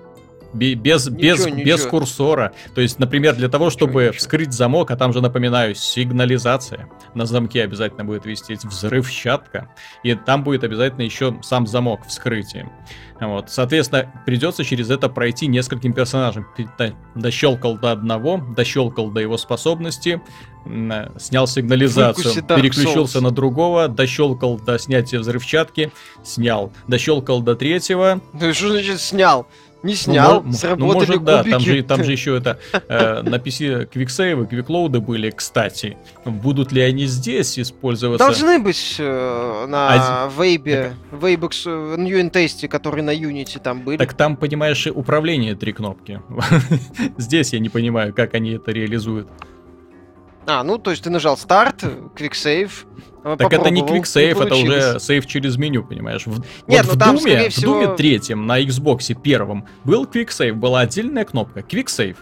[0.53, 1.63] Без, ничего, без, ничего.
[1.63, 2.53] без курсора.
[2.75, 6.89] То есть, например, для того, чтобы ничего, вскрыть замок, а там же, напоминаю, сигнализация.
[7.13, 9.69] На замке обязательно будет вести взрывчатка.
[10.03, 12.69] И там будет обязательно еще сам замок вскрытия.
[13.19, 13.49] Вот.
[13.51, 16.47] Соответственно, придется через это пройти нескольким персонажам.
[17.15, 20.21] Дощелкал до одного, дощелкал до его способности,
[20.65, 25.91] снял сигнализацию, переключился на другого, дощелкал до снятия взрывчатки,
[26.23, 28.21] снял, дощелкал до третьего.
[28.33, 29.47] Ну что значит снял?
[29.83, 33.35] Не снял, ну, сработали ну, может, да, там же, там же еще это э, на
[33.35, 35.97] PC квиксейвы, квиклоуды были, кстати.
[36.23, 38.23] Будут ли они здесь использоваться?
[38.23, 43.97] Должны быть э, на Вейбе, Вейбокс, э, New Tasty, которые на Unity там были.
[43.97, 46.21] Так там, понимаешь, управление три кнопки.
[47.17, 49.27] здесь я не понимаю, как они это реализуют.
[50.45, 51.83] А, ну, то есть ты нажал старт,
[52.15, 52.85] квиксейв,
[53.23, 56.25] так это не квиксейв, это уже сейв через меню, понимаешь?
[56.25, 57.73] В, Нет, вот ну в, там, Думе, всего...
[57.73, 62.17] в Думе третьем на Xbox первом был квиксейв, была отдельная кнопка, квиксейв.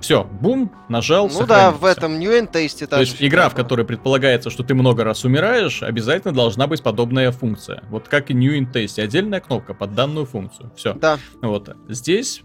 [0.00, 3.84] Все, бум, нажал, Ну да, в этом New and Tasty То есть игра, в которой
[3.84, 7.82] предполагается, что ты много раз умираешь, обязательно должна быть подобная функция.
[7.90, 10.72] Вот как и New and Tasty, отдельная кнопка под данную функцию.
[10.76, 10.94] Все.
[10.94, 11.18] Да.
[11.42, 11.74] Вот.
[11.88, 12.42] Здесь,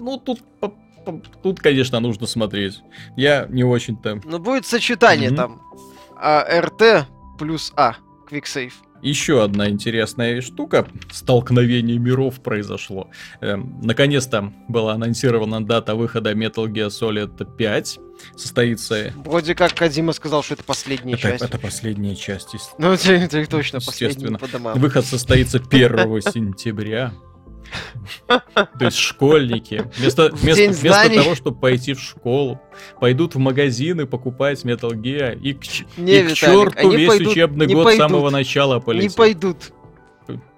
[0.00, 0.40] ну тут
[1.42, 2.82] тут, конечно, нужно смотреть.
[3.16, 4.20] Я не очень-то...
[4.24, 5.36] Ну, будет сочетание mm-hmm.
[5.36, 5.62] там.
[6.26, 7.06] А, РТ
[7.38, 7.96] плюс А.
[8.30, 8.72] Quicksave.
[9.02, 10.86] Еще одна интересная штука.
[11.12, 13.10] Столкновение миров произошло.
[13.42, 17.98] Эм, наконец-то была анонсирована дата выхода Metal Gear Solid 5.
[18.34, 19.12] Состоится...
[19.16, 21.44] Вроде как Кадима сказал, что это последняя это, часть.
[21.44, 22.56] Это последняя часть.
[22.78, 24.78] Ну, это, это точно последняя по домам.
[24.78, 27.12] Выход состоится 1 сентября.
[28.26, 32.60] То есть школьники вместо, вместо, вместо того, чтобы пойти в школу,
[33.00, 35.62] пойдут в магазины покупать Metal Gear и к,
[35.96, 39.10] не, и Виталик, к черту весь пойдут, учебный год пойдут, с самого начала полетит.
[39.10, 39.72] Не пойдут.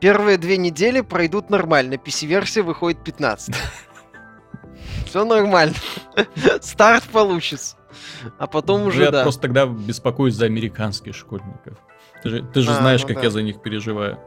[0.01, 1.95] Первые две недели пройдут нормально.
[1.95, 3.55] PC-версия выходит 15.
[5.07, 5.75] Все нормально.
[6.61, 7.77] Старт получится.
[8.39, 9.23] а потом Ну, уже, я да.
[9.23, 11.79] просто тогда беспокоюсь за американских школьников.
[12.23, 13.23] Ты же, ты же А, знаешь, ну как да.
[13.25, 14.19] я за них переживаю.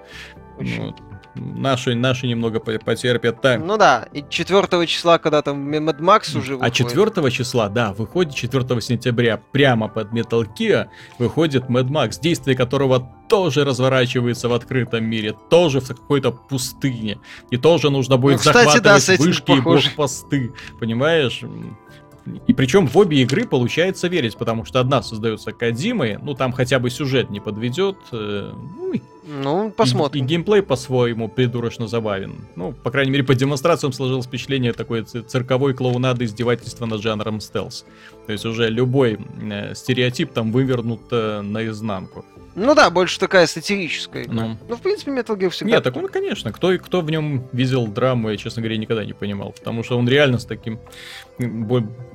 [0.58, 0.88] Очень.
[0.88, 0.96] Вот.
[1.40, 3.60] Наши, наши немного по- потерпят так.
[3.64, 6.76] Ну да, и 4 числа, когда там Mad Max уже а выходит.
[6.76, 13.10] 4 числа, да, выходит 4 сентября, прямо под Metal Gear, выходит Mad Max, действие которого
[13.30, 17.20] тоже разворачивается в открытом мире, тоже в какой-то пустыне.
[17.52, 19.88] И тоже нужно будет Ну, кстати, да, захватывать этим вышки и похоже.
[19.88, 20.54] блокпосты.
[20.80, 21.42] Понимаешь?
[22.48, 26.80] И причем в обе игры получается верить, потому что одна создается Кадимой, ну там хотя
[26.80, 29.02] бы сюжет не подведет, э, ну и
[29.44, 30.26] Ну, и- посмотрим.
[30.26, 32.34] И, геймплей по-своему придурочно забавен.
[32.56, 37.86] Ну, по крайней мере, по демонстрациям сложилось впечатление такой цирковой клоунады издевательства над жанром стелс.
[38.26, 42.26] То есть уже любой э, стереотип там вывернут э, наизнанку.
[42.60, 44.24] Ну да, больше такая сатирическая.
[44.24, 44.34] игра.
[44.48, 44.58] Ну.
[44.68, 45.72] Ну, в принципе, Metal Gear всегда...
[45.76, 49.14] Нет, так он, конечно, кто, кто в нем видел драму, я, честно говоря, никогда не
[49.14, 49.54] понимал.
[49.54, 50.80] Потому что он реально с таким...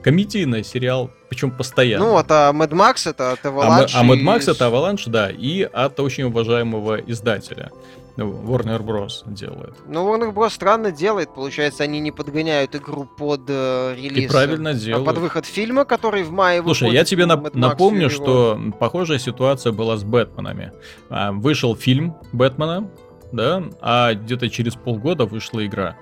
[0.03, 2.05] Комедийный сериал, причем постоянно.
[2.05, 3.95] Ну вот, а Mad Max это от А, Avalanche.
[3.99, 7.71] М- а Mad и Max с- это Avalanche, да, и от очень уважаемого издателя.
[8.17, 9.23] Ну, Warner Bros.
[9.27, 9.75] делает.
[9.89, 10.51] Ну, Warner Bros.
[10.51, 11.35] странно делает.
[11.35, 14.25] Получается, они не подгоняют игру под э, релиз.
[14.25, 15.07] И правильно а делают.
[15.07, 19.19] под выход фильма, который в мае Слушай, выходит, я тебе нап- Mad напомню, что похожая
[19.19, 20.73] ситуация была с Бэтменами.
[21.11, 22.89] А, вышел фильм Бэтмена,
[23.33, 25.97] да, а где-то через полгода вышла игра.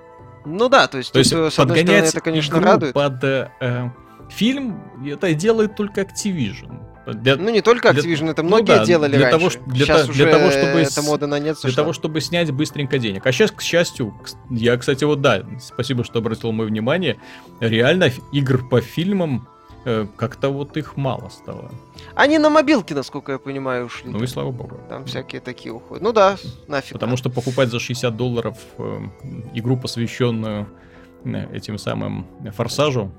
[0.45, 2.93] Ну да, то есть, То есть э, с одной стороны, подгонять это, конечно, радует.
[2.93, 3.89] под э, э,
[4.29, 6.92] фильм, это делает только Activision.
[7.07, 9.51] Для, Ну, не только для- Activision, это ну многие да, делали для раньше.
[9.59, 11.77] того, для Сейчас та- для уже того, чтобы эта мода на нет для сошла.
[11.83, 13.27] того, чтобы снять быстренько денег.
[13.27, 14.15] А сейчас, к счастью,
[14.51, 17.17] я, кстати, вот да, спасибо, что обратил мое внимание,
[17.61, 19.49] реально игр по фильмам
[19.85, 21.73] э, как-то вот их мало стало.
[22.15, 24.11] Они на мобилке, насколько я понимаю, ушли.
[24.11, 24.79] Ну и слава богу.
[24.89, 26.05] Там всякие такие уходят.
[26.05, 26.37] Ну да,
[26.69, 26.93] нафиг.
[26.93, 28.99] Потому что покупать за 60 долларов э,
[29.55, 30.69] игру, посвященную
[31.25, 33.11] э, этим самым форсажу.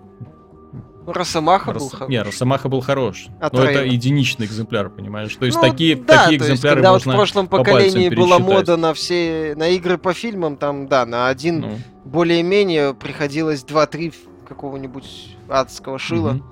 [1.05, 2.11] Росомаха был Рос- хороший.
[2.11, 3.27] Не, Росомаха был хорош.
[3.39, 5.35] От но это единичный экземпляр, понимаешь?
[5.35, 7.57] То есть Ну, такие, да, такие то есть, экземпляры когда вот можно в прошлом по
[7.57, 12.93] поколении была мода на все на игры по фильмам, там, да, на один Ну, более-менее
[12.93, 14.13] приходилось 2-3
[14.47, 16.31] какого-нибудь адского шила.
[16.33, 16.49] мгм.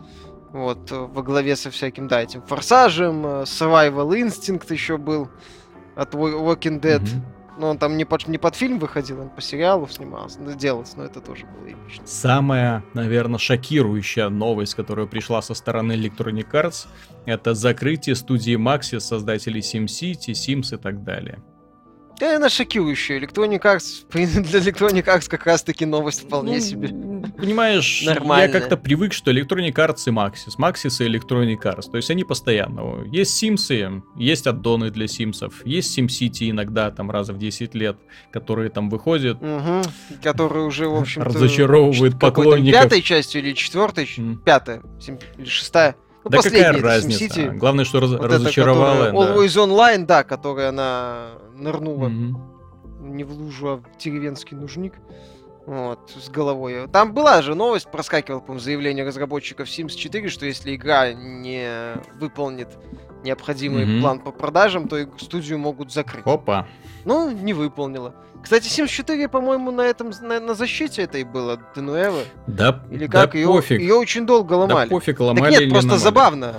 [0.54, 5.30] Вот, во главе со всяким, да, этим форсажем, Survival Instinct еще был
[5.96, 7.00] от Wa- Walking Dead.
[7.02, 7.26] Мгм.
[7.62, 10.98] Но он там не под, не под фильм выходил, он по сериалу снимался, ну, делался,
[10.98, 12.08] но это тоже было эпично.
[12.08, 16.88] Самая, наверное, шокирующая новость, которая пришла со стороны Electronic Arts,
[17.28, 21.38] это закрытие студии Maxis, создателей SimCity, Sims и так далее.
[22.22, 23.20] Да, она шокирующая.
[23.20, 26.88] Electronic Arts, для Electronic Arts как раз-таки новость вполне Ну, себе.
[27.36, 28.48] Понимаешь, я Нормальная.
[28.48, 33.04] как-то привык, что Electronic Arts и Maxis, Maxis и Electronic Arts, то есть они постоянно.
[33.12, 37.98] Есть Симсы, есть аддоны для Симсов, есть SimCity иногда там раз в 10 лет,
[38.32, 39.42] которые там выходят.
[39.42, 39.82] Мгм.
[40.22, 41.32] Который уже, в общем-то...
[42.12, 42.82] Там, поклонников.
[42.84, 44.08] Пятой частью или четвертой?
[44.20, 44.38] М.
[44.46, 44.84] Пятая.
[45.40, 45.96] Или шестая?
[46.24, 47.24] Ну, да какая это разница?
[47.26, 47.58] SimCity.
[47.58, 49.06] Главное, что раз- Вот эта, разочаровала.
[49.08, 49.36] которая да.
[49.36, 52.42] Always Online, да, которая она нырнула Мгм.
[53.16, 54.94] не в лужу, а в деревенский нужник.
[55.68, 56.88] Вот, с головой.
[56.92, 62.68] Там была же новость, проскакивало, по-моему, заявление разработчиков Sims 4, что если игра не выполнит
[63.24, 64.02] необходимый Мгм.
[64.02, 66.26] план по продажам, то студию могут закрыть.
[66.26, 66.68] Опа.
[67.06, 68.16] Ну, не выполнила.
[68.42, 72.24] Кстати, Sims 4, по-моему, на этом на, на защите этой было Денуэва.
[72.48, 73.80] Да, Или да как ее, пофиг.
[73.80, 74.90] ее очень долго Да ломали.
[74.90, 76.04] пофиг, так ломали нет, или просто ломали.
[76.04, 76.56] забавно.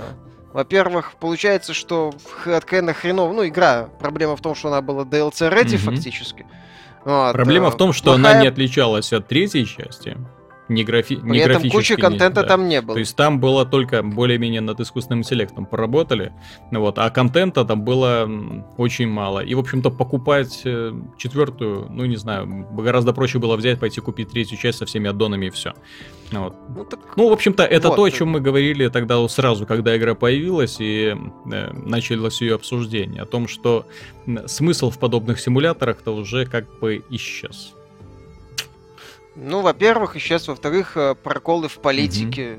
[0.52, 2.12] Во-первых, получается, что
[2.46, 3.32] откровенно хреново.
[3.32, 3.88] Ну, игра.
[3.98, 5.96] Проблема в том, что она была DLC ready Мгм.
[5.96, 6.46] фактически.
[7.04, 10.16] Вот, Проблема э, в том, что она не отличалась от третьей части.
[10.68, 11.16] Не, графи...
[11.16, 12.48] При не этом не- контента да.
[12.48, 12.94] там не было.
[12.94, 16.32] То есть там было только более-менее над искусственным интеллектом поработали,
[16.70, 18.28] вот, а контента там было
[18.76, 19.40] очень мало.
[19.40, 24.30] И, в общем-то, покупать э, четвертую, ну, не знаю, гораздо проще было взять, пойти купить
[24.30, 25.74] третью часть со всеми аддонами и все.
[26.30, 26.54] Вот.
[26.74, 27.96] Ну, так Ну, в общем-то, это Вот.
[27.96, 31.14] то, о чем мы говорили тогда сразу, когда игра появилась и
[31.52, 33.22] э, началось ее обсуждение.
[33.22, 33.86] О том, что
[34.46, 37.74] смысл в подобных симуляторах-то уже как бы исчез.
[39.34, 42.58] Ну, во-первых, и сейчас, во-вторых, э, проколы в политике.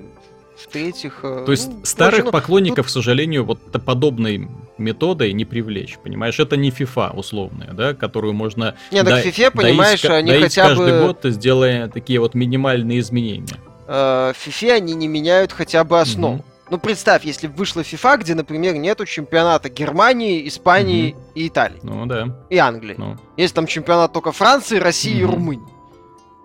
[0.57, 1.19] В-третьих...
[1.23, 5.97] э, То есть ну, старых короче, ну, поклонников, к сожалению, вот подобной методой не привлечь,
[6.03, 6.39] понимаешь?
[6.39, 10.43] Это не FIFA условная, да, которую можно Не, так да- FIFA, понимаешь, доить они доить
[10.43, 11.07] хотя каждый бы...
[11.07, 13.57] год, сделая такие вот минимальные изменения.
[13.87, 16.35] э, в FIFA они не меняют хотя бы основу.
[16.35, 16.43] Мгм.
[16.71, 22.05] Ну, представь, если бы вышла FIFA, где, например, нету чемпионата Германии, Испании и Италии, Ну
[22.05, 22.95] да, и Англии.
[22.97, 23.17] ну.
[23.37, 25.33] Есть там чемпионат только Франции, России и Мгм.
[25.33, 25.72] Румынии.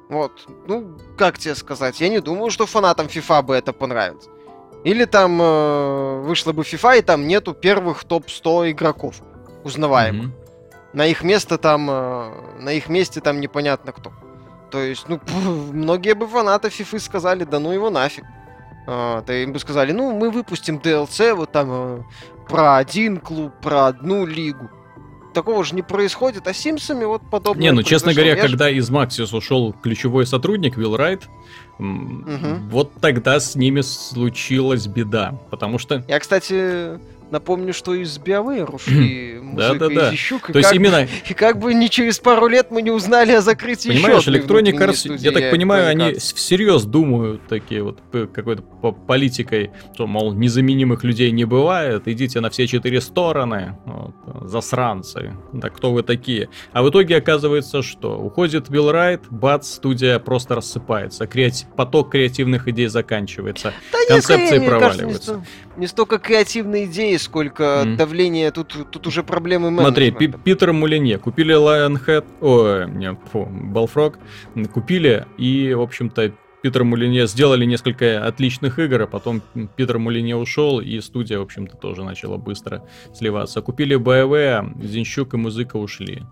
[0.09, 0.33] Вот.
[0.66, 2.01] Ну, как тебе сказать?
[2.01, 4.29] Я не думаю, что фанатам FIFA бы это понравилось.
[4.85, 9.16] Или там э, вышла бы FIFA, и там нету первых топ-100 игроков
[9.64, 10.27] узнаваемых.
[10.27, 10.35] Мгм.
[10.92, 11.88] На их место там...
[11.90, 14.12] э, на их месте там непонятно кто.
[14.71, 15.35] То есть, ну, пф,
[15.73, 18.25] многие бы фанаты FIFA сказали, да ну его нафиг.
[18.87, 22.03] То им бы сказали, ну, мы выпустим DLC вот там э,
[22.49, 24.71] про один клуб, про одну лигу.
[25.38, 28.68] Такого же не происходит, а с Симсами вот подобное Не, ну, честно говоря, Я когда
[28.70, 31.29] из Maxis ушел ключевой сотрудник Вилл Райт,
[31.78, 32.68] Мгм.
[32.70, 35.39] вот тогда с ними случилась беда.
[35.49, 36.99] Потому что Я, кстати,
[37.31, 40.09] напомню, что из BioWare ушли музыка Да-да-да.
[40.09, 42.83] из Ищук, и То есть как, именно, и как бы не через пару лет мы
[42.83, 47.47] не узнали о закрытии понимаешь, еще Electronic Arts, студии я так понимаю, они всерьез думают
[47.49, 52.66] такие вот п- какой-то по- политикой, что, мол, незаменимых людей не бывает, идите на все
[52.66, 54.14] четыре стороны, вот,
[54.49, 56.49] засранцы, да кто вы такие?
[56.72, 62.68] А в итоге оказывается, что уходит Билл Райт, бац, студия просто рассыпается, креати- поток креативных
[62.68, 63.72] идей заканчивается.
[63.93, 65.45] Да концепции мне кажется, проваливаются.
[65.79, 67.97] Не, сто- не столько креативные идеи, сколько Мгм.
[67.97, 68.51] давление.
[68.51, 70.39] Тут, тут уже проблемы Смотри, Пи- менеджмента.
[70.45, 74.14] Питер Мулине купили Lionhead, ой, не, фу, Balfrog,
[74.72, 79.43] купили, и, в общем-то, Питер Мулине сделали несколько отличных игр, а потом
[79.76, 82.83] Питер Мулине ушел, и студия, в общем-то, тоже начала быстро
[83.14, 83.62] сливаться.
[83.62, 86.22] Купили BioWare, Зинщук и Музыка ушли.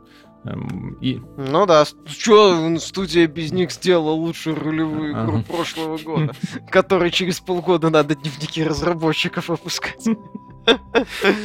[0.47, 6.35] Эм, И Ну да, что студия без них сделала лучшую ролевую игру прошлого года,
[6.71, 10.07] которой через полгода надо дневники разработчиков выпускать.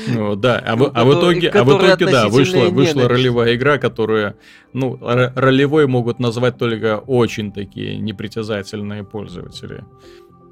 [0.07, 3.77] Ну, да, а в, а итоге, а в которая итоге, да, вышла, вышла ролевая игра,
[3.77, 4.35] которую,
[4.73, 9.85] ну, ролевой могут назвать только очень такие непритязательные пользователи.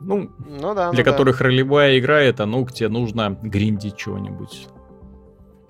[0.01, 0.91] Ну, Ну да.
[0.91, 1.03] для ну да.
[1.03, 4.67] которых ролевая игра это, ну, где нужно гриндить чего-нибудь.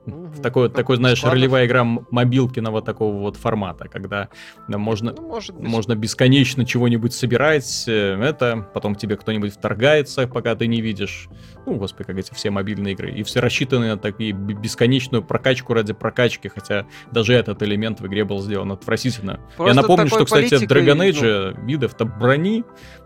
[0.09, 0.41] Мгм.
[0.41, 1.35] Такой, такой, знаешь, складов.
[1.37, 4.29] ролевая игра мобилкиного такого вот формата, когда
[4.67, 5.67] да, можно, Ну, может быть.
[5.67, 11.27] можно бесконечно чего-нибудь собирать, э, это, потом к тебе кто-нибудь вторгается, пока ты не видишь.
[11.65, 13.11] Ну, господи, как эти все мобильные игры.
[13.11, 18.23] И все рассчитаны на такие бесконечную прокачку ради прокачки, хотя даже этот элемент в игре
[18.25, 19.39] был сделан отвратительно.
[19.57, 22.63] Просто Я напомню, что, кстати, в политикой, Dragon ну, Age видов-то брони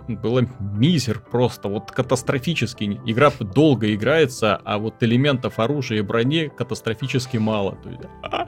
[0.08, 3.00] было мизер просто, вот катастрофически.
[3.06, 7.76] Игра долго играется, а вот элементов оружия и брони катастрофически мало.
[7.84, 8.48] То есть, а,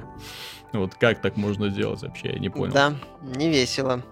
[0.74, 2.74] вот как так можно делать вообще, я не понял.
[2.74, 4.04] Да, не весело.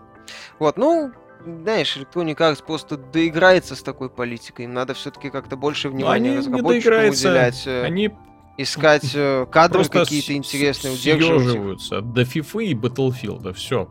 [0.59, 1.11] Вот, ну,
[1.45, 4.65] знаешь, Electronic Arts просто доиграется с такой политикой.
[4.65, 8.11] Им надо все-таки как-то больше Но внимания разработчикам уделять, э, Они
[8.57, 13.89] искать э, кадры какие-то интересные, удерживать съеживаются до FIFA и Battlefield, все.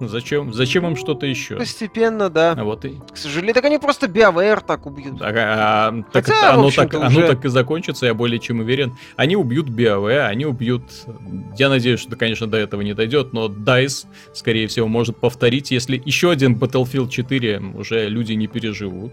[0.00, 1.56] Зачем, зачем им что-то еще?
[1.56, 2.52] Постепенно, да.
[2.58, 5.18] А вот и К сожалению, так они просто BioWare так убьют.
[5.18, 8.96] Так, а, так Хотя, оно, так, оно уже- так и закончится, я более чем уверен.
[9.16, 10.82] Они убьют BioWare, они убьют...
[11.56, 16.00] Я надеюсь, что, конечно, до этого не дойдет, но DICE, скорее всего, может повторить, если
[16.04, 19.12] еще один Battlefield 4 уже люди не переживут.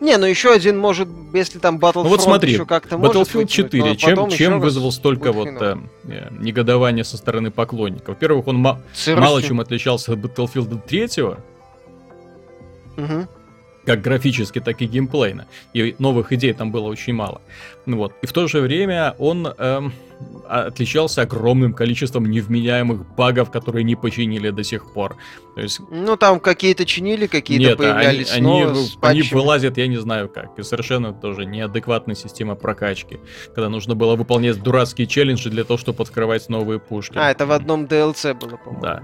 [0.00, 3.50] Не, ну еще один может, если там Battlefront Ну вот смотри, еще как-то Battlefield вытянуть,
[3.50, 5.76] 4, но чем, чем вызвал столько вот э,
[6.08, 8.08] э, негодования со стороны поклонников?
[8.08, 8.80] Во-первых, он ма-
[9.16, 11.36] мало чем отличался от Battlefield 3,
[12.96, 13.28] Мгм.
[13.86, 15.46] как графически, так и геймплейно.
[15.72, 17.40] И новых идей там было очень мало.
[17.86, 18.12] Ну Вот.
[18.22, 19.92] И в то же время он эм,
[20.46, 25.16] отличался огромным количеством невменяемых багов, которые не починили до сих пор.
[25.54, 29.20] То есть Ну, там какие-то чинили, какие-то нет, а появлялись они, снова они, с они
[29.22, 29.40] патчами.
[29.40, 30.58] вылазят, я не знаю как.
[30.58, 33.20] И совершенно тоже неадекватная система прокачки.
[33.54, 37.16] Когда нужно было выполнять дурацкие челленджи для того, чтобы открывать новые пушки.
[37.16, 38.82] А, это в одном DLC было, по-моему.
[38.82, 39.02] Да.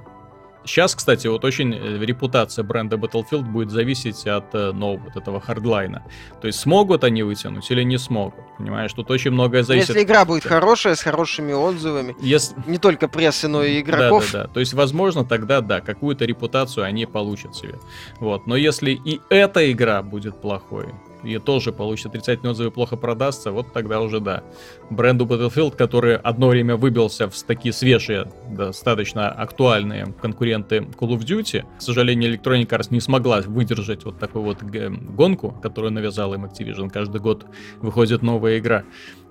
[0.65, 5.41] Сейчас, кстати, вот очень э, репутация бренда Battlefield будет зависеть от э, нового вот этого
[5.41, 6.03] хардлайна.
[6.41, 8.41] То есть смогут они вытянуть или не смогут.
[8.59, 9.91] Понимаешь, тут очень многое зависит.
[9.91, 14.31] Если игра будет хорошая, с хорошими отзывами, Если- не только прессы, но и Да, игроков,
[14.33, 14.49] да, да.
[14.49, 17.75] То есть, возможно, тогда да, какую-то репутацию они получат себе.
[18.21, 18.47] Вот.
[18.47, 20.87] Но если и эта игра будет плохой,
[21.25, 24.43] и тоже получит отрицательные отзывы, плохо продастся, вот тогда уже да.
[24.91, 31.64] Бренду Battlefield, который одно время выбился в такие свежие, достаточно актуальные конкуренты Call of Duty,
[31.79, 36.91] к сожалению, Electronic Arts не смогла выдержать вот такую вот гонку, которую навязал им Activision.
[36.91, 37.47] Каждый год
[37.81, 38.85] выходит новая игра.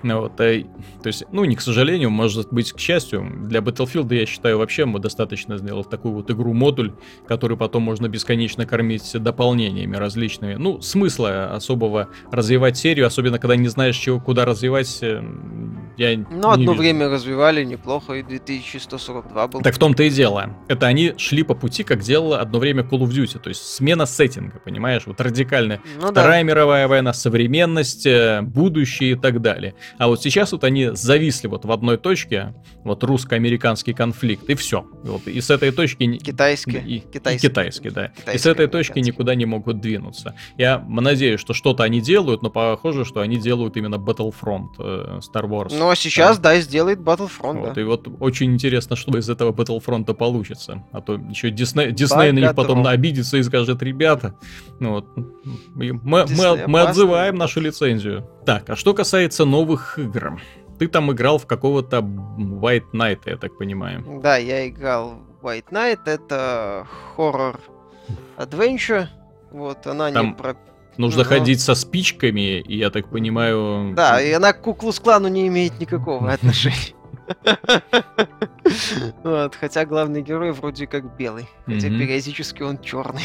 [0.04, 0.66] Ну Вот, э,
[1.02, 4.86] то есть, ну, не к сожалению, может быть, к счастью, для Battlefield, я считаю, вообще
[4.86, 6.94] мы достаточно сделали такую вот игру-модуль,
[7.28, 10.56] который потом можно бесконечно кормить дополнениями различными.
[10.56, 15.24] Ну, смысла особого развивать серию, особенно когда не знаешь, чего, куда развивать, э,
[15.98, 16.74] я ну, одно вижу.
[16.74, 19.62] время развивали неплохо, и 2142 был.
[19.62, 20.56] Так в том-то и дело.
[20.68, 23.40] Это они шли по пути, как делала одно время Call of Duty.
[23.40, 25.04] То есть смена сеттинга, понимаешь?
[25.06, 25.82] Вот радикальная.
[25.96, 26.12] ну да.
[26.12, 29.76] Вторая мировая война, современность, э, будущее и так далее.
[29.98, 34.86] А вот сейчас вот они зависли вот в одной точке, вот русско-американский конфликт, и все.
[35.04, 36.18] Вот, и с этой точки...
[36.18, 36.78] Китайский.
[36.78, 37.48] И, и Китайский.
[37.48, 38.06] китайский, да.
[38.06, 40.36] и с Китайский, этой точки никуда не могут двинуться.
[40.58, 45.48] Я надеюсь, что что-то они делают, но похоже, что они делают именно Battlefront э, Star
[45.48, 45.74] Wars.
[45.78, 47.82] Ну, а сейчас, да, сделает Battlefront, Вот, да.
[47.82, 50.84] и вот очень интересно, что из этого Battlefront получится.
[50.92, 54.36] А то еще Дисней, Дисней на них потом обидится и скажет, ребята,
[54.80, 55.06] ну вот,
[55.76, 56.26] мы, мы,
[56.68, 58.28] мы отзываем нашу лицензию.
[58.46, 60.40] Так, а что касается новых игр?
[60.80, 64.04] Ты там играл в какого-то White Knight, я так понимаю.
[64.22, 67.60] Да, я играл в White Knight, это хоррор
[68.38, 69.08] adventure.
[69.52, 70.56] Вот, она не Там про...
[70.98, 71.30] Нужно Ага.
[71.38, 73.94] ходить со спичками, и я так понимаю...
[73.96, 76.94] Да, и она к Куклу клану не имеет никакого отношения.
[79.24, 83.24] Вот, хотя главный герой вроде как белый, хотя периодически он черный.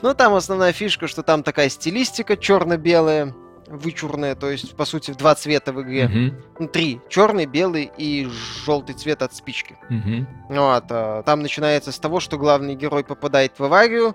[0.00, 3.34] Ну, там основная фишка, что там такая стилистика черно-белая,
[3.66, 6.34] вычурная, то есть, по сути, в два цвета в игре.
[6.58, 7.00] Ну, три.
[7.08, 8.28] Черный, белый и
[8.64, 9.76] желтый цвет от спички.
[9.88, 10.26] мгм.
[10.48, 14.14] Вот, а, там начинается с того, что главный герой попадает в аварию,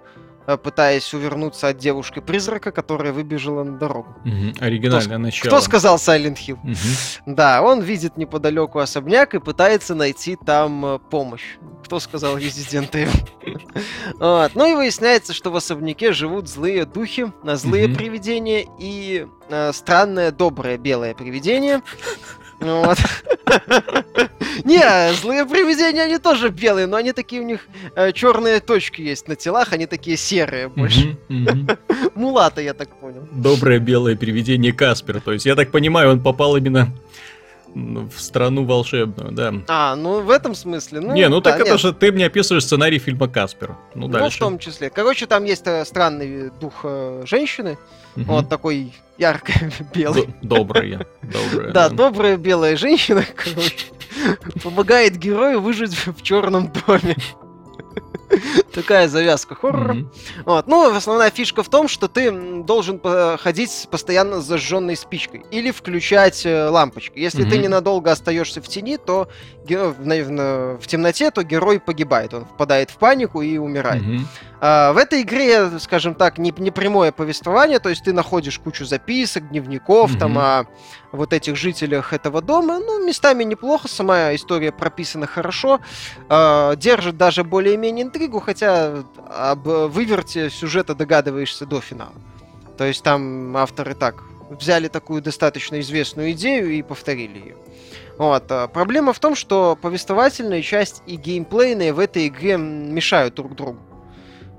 [0.56, 4.16] пытаясь увернуться от девушки-призрака, которая выбежала на дорогу.
[4.24, 4.54] Мгм.
[4.62, 5.50] Оригинальное начало.
[5.50, 6.58] Кто сказал Silent Hill?
[6.64, 7.36] Мгм.
[7.36, 11.58] Да, он видит неподалеку особняк и пытается найти там э, помощь.
[11.84, 13.60] Кто сказал Resident Evil?
[14.20, 14.52] Вот.
[14.56, 17.98] Ну и выясняется, что в особняке живут злые духи, злые Мгм.
[17.98, 21.82] привидения и э, странное доброе белое привидение.
[22.60, 22.98] Вот.
[24.64, 27.68] Не, злые привидения, они тоже белые, но они такие, у них
[28.14, 31.18] черные точки есть на телах, они такие серые больше.
[32.16, 33.28] Мулата, я так понял.
[33.32, 35.22] Доброе белое привидение Каспер.
[35.22, 36.92] То есть, я так понимаю, он попал именно
[37.76, 39.54] в страну волшебную, да.
[39.68, 41.00] А, ну в этом смысле.
[41.02, 41.80] Ну, не, ну да, так это нет.
[41.80, 43.76] же ты мне описываешь сценарий фильма Каспер.
[43.94, 44.40] Ну, Ну, в дальше.
[44.40, 44.90] том числе.
[44.90, 47.78] Короче, там есть э, странный дух э, женщины,
[48.18, 48.26] Мгм.
[48.26, 49.54] вот такой ярко
[49.94, 50.28] белый.
[50.28, 51.06] Д- Добрая.
[51.22, 51.72] Добрая.
[51.72, 53.86] Да, добрая белая женщина, короче,
[54.64, 57.16] помогает герою выжить в черном доме.
[58.74, 59.94] Такая завязка хоррора.
[59.94, 60.12] Мгм.
[60.46, 60.68] Вот.
[60.68, 62.32] Ну, основная фишка в том, что ты
[62.64, 63.00] должен
[63.40, 67.18] ходить с постоянно зажженной спичкой или включать э, лампочки.
[67.18, 67.62] Если ты Мгм.
[67.62, 69.30] ненадолго остаешься в тени, то
[69.68, 74.04] в, в в темноте, то герой погибает, он впадает в панику и умирает.
[74.04, 74.28] Мгм.
[74.60, 78.86] А, в этой игре, скажем так, не, не прямое повествование, то есть ты находишь кучу
[78.86, 80.40] записок, дневников там Мгм.
[80.40, 80.66] о
[81.12, 82.80] вот этих жителях этого дома.
[82.80, 85.80] Ну, местами неплохо, сама история прописана хорошо,
[86.30, 92.14] а, держит даже более-менее интригу, хотя об выверте сюжета догадываешься до финала.
[92.78, 97.56] То есть там авторы так взяли такую достаточно известную идею и повторили ее.
[98.18, 98.46] Вот.
[98.50, 103.78] а Проблема в том, что повествовательная часть и геймплейная в этой игре мешают друг другу.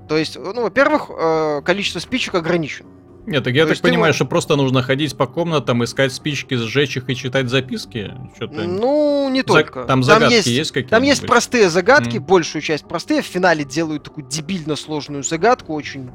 [0.09, 2.89] То есть, ну, во-первых, э, количество спичек ограничено.
[3.25, 6.11] Нет, так я То так есть понимаю, мо- что просто нужно ходить по комнатам, искать
[6.13, 8.13] спички, сжечь их и читать записки?
[8.35, 8.63] Что-то...
[8.63, 9.83] Ну, не За- только.
[9.83, 10.89] Там загадки есть, какие-то?
[10.95, 12.25] Там есть простые загадки, Мгм.
[12.25, 13.21] большую часть простые.
[13.21, 16.09] В финале делают такую дебильно сложную загадку, очень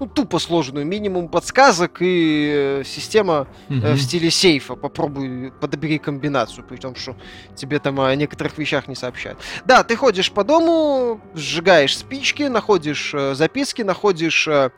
[0.00, 0.86] ну, тупо сложную.
[0.86, 4.74] Минимум подсказок и э, система э, в стиле сейфа.
[4.74, 7.16] Попробуй подобери комбинацию, при том, что
[7.54, 9.38] тебе там о некоторых вещах не сообщают.
[9.66, 14.70] Да, ты ходишь по дому, сжигаешь спички, находишь э, записки, находишь э,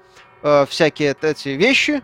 [0.44, 2.02] э, всякие эти вещи.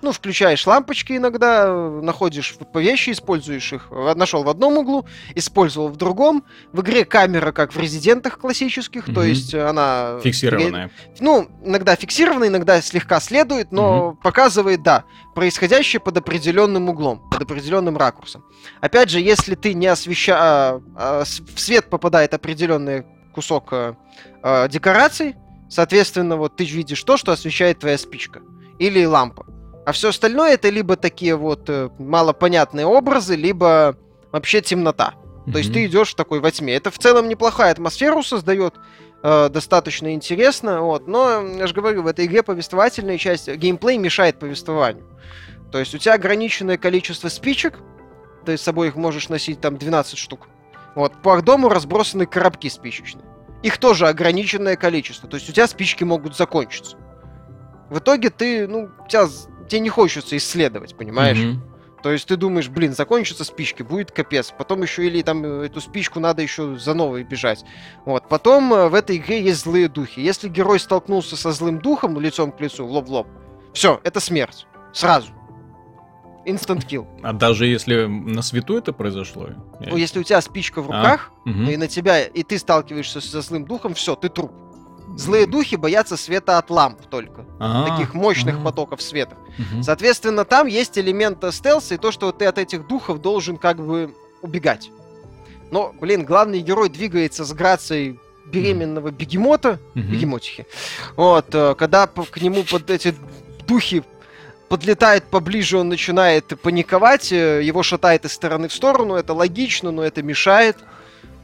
[0.00, 3.86] Ну, включаешь лампочки иногда, э, находишь по вещи, используешь их.
[4.16, 6.42] Нашел в одном углу, использовал в другом.
[6.72, 9.22] В игре камера, как в резидентах классических, то Мгм.
[9.22, 10.18] есть она...
[10.20, 10.90] Фиксированная.
[11.20, 15.04] Ну, иногда фиксированно, иногда слегка следует, но показывает, да,
[15.36, 18.44] происходящее под определенным углом, под определенным ракурсом.
[18.80, 20.80] Опять же, если ты не освещаешь...
[20.96, 23.94] в свет попадает определенный кусок э,
[24.68, 25.36] декораций,
[25.72, 28.42] соответственно, вот ты видишь то, что освещает твоя спичка
[28.78, 29.46] или лампа.
[29.86, 33.96] А все остальное это либо такие вот э, малопонятные образы, либо
[34.30, 35.14] вообще темнота.
[35.50, 36.74] То есть ты идешь такой во тьме.
[36.74, 38.74] Это в целом неплохая атмосферу создает,
[39.24, 41.08] э, достаточно интересно, вот.
[41.08, 45.04] Но, я же говорю, в этой игре повествовательная часть, геймплей мешает повествованию.
[45.72, 47.80] То есть у тебя ограниченное количество спичек,
[48.44, 50.48] ты с собой их можешь носить там 12 штук.
[50.94, 53.24] Вот, по дому разбросаны коробки спичечные.
[53.62, 56.96] Их тоже ограниченное количество, то есть у тебя спички могут закончиться.
[57.90, 59.26] В итоге ты, ну, тебя,
[59.68, 61.38] тебе не хочется исследовать, понимаешь?
[61.38, 61.62] Мгм.
[62.02, 64.52] То есть ты думаешь, блин, закончатся спички, будет капец.
[64.56, 67.64] Потом еще или там э, эту спичку надо еще за новой бежать.
[68.04, 68.28] Вот.
[68.28, 70.20] Потом э, в этой игре есть злые духи.
[70.20, 73.28] Если герой столкнулся со злым духом лицом к лицу, лоб в лоб,
[73.72, 74.66] все, это смерть.
[74.92, 75.28] Сразу.
[76.44, 77.06] Инстант килл.
[77.22, 79.50] А даже если на свету это произошло?
[79.80, 81.70] Ну, если у тебя спичка в А, руках, мгм.
[81.70, 84.50] и на тебя, и ты сталкиваешься со злым духом, все, ты труп.
[85.16, 87.44] Злые духи боятся света от ламп только.
[87.60, 89.36] А, Таких мощных а, потоков света.
[89.58, 89.82] мгм.
[89.82, 94.14] Соответственно, там есть элемент стелса и то, что ты от этих духов должен как бы
[94.40, 94.90] убегать.
[95.70, 100.10] Но, блин, главный герой двигается с грацией беременного бегемота, Мгм.
[100.12, 100.66] бегемотихи.
[101.16, 103.14] Вот, э, когда к нему под эти
[103.66, 104.02] духи
[104.72, 110.02] подлетает поближе, он начинает паниковать, э, его шатает из стороны в сторону, это логично, но
[110.02, 110.78] это мешает.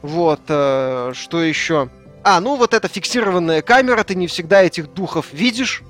[0.01, 1.89] Вот, э, что еще?
[2.23, 5.83] А, ну вот эта фиксированная камера, ты не всегда этих духов видишь.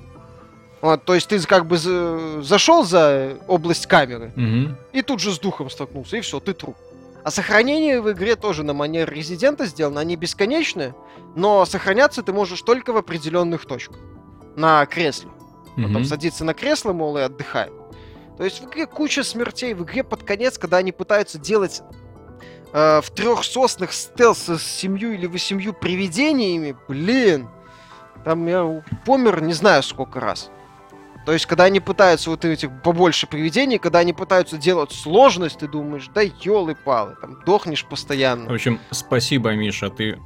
[0.81, 2.41] Вот, то есть ты как бы за...
[2.41, 4.75] зашел за область камеры Мгм.
[4.91, 6.75] и тут же с духом столкнулся, и все, ты труп.
[7.23, 10.93] А сохранение в игре тоже на манер резидента сделано, они бесконечные,
[11.37, 13.95] но сохраняться ты можешь только в определенных точках.
[14.57, 15.29] На кресле.
[15.75, 16.05] Потом Мгм.
[16.05, 17.73] садится на кресло, мол, и отдыхает.
[18.37, 19.73] То есть в игре куча смертей.
[19.73, 21.81] В игре под конец, когда они пытаются делать
[22.71, 27.49] э, в трех соснах стелс с семью или восемью привидениями, блин,
[28.23, 30.51] там я помер не знаю сколько раз.
[31.25, 35.67] То есть, когда они пытаются вот этих побольше привидений, когда они пытаются делать сложность, ты
[35.67, 38.51] думаешь, да елы-палы, там дохнешь В постоянно.
[38.53, 40.17] общем, спасибо, Миша, ты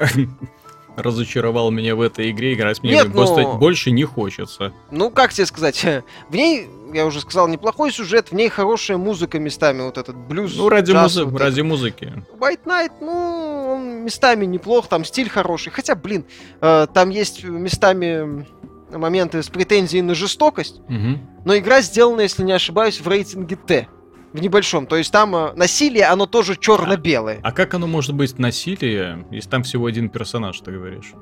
[0.96, 4.72] разочаровал меня в этой игре, играть мне Нет, просто но- больше не хочется.
[4.90, 5.84] Ну, как тебе сказать,
[6.28, 10.54] в ней, я уже сказал, неплохой сюжет, в ней хорошая музыка местами, вот этот блюз.
[10.56, 12.12] Ну, ради, джаз, музы- вот ради музыки.
[12.38, 15.70] White Knight, ну, он местами неплох, там стиль хороший.
[15.70, 16.24] Хотя, блин,
[16.60, 18.46] э, там есть местами
[18.90, 21.20] моменты с претензией на жестокость, Мгм.
[21.46, 23.88] но игра сделана, если не ошибаюсь, в рейтинге Т.
[24.32, 24.86] В небольшом.
[24.86, 27.40] То есть там э, насилие, оно тоже черно-белое.
[27.42, 31.12] А как оно может быть насилие, если там всего один персонаж, ты говоришь?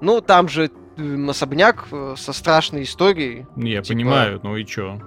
[0.00, 3.46] Ну, там же э, особняк э, со страшной историей.
[3.56, 5.00] Я Типа- понимаю, ну и чё?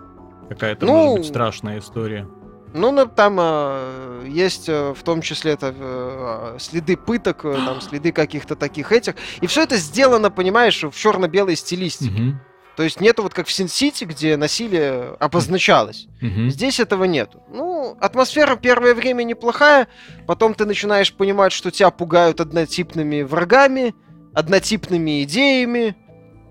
[0.50, 2.28] Какая-то Ну, может быть страшная история.
[2.74, 7.82] Ну, на- там э, есть э, в том числе это, э, следы пыток, э, там
[7.82, 9.16] следы каких-то таких этих.
[9.42, 12.12] И все это сделано, понимаешь, в черно-белой стилистике.
[12.12, 12.40] Мгм.
[12.78, 16.08] То есть нету вот как в Син-Сити, где насилие обозначалось.
[16.22, 16.50] Мгм.
[16.50, 17.44] Здесь этого нету.
[17.50, 19.88] Ну, атмосфера первое время неплохая,
[20.26, 23.94] потом ты начинаешь понимать, что тебя пугают однотипными врагами,
[24.34, 25.96] однотипными идеями,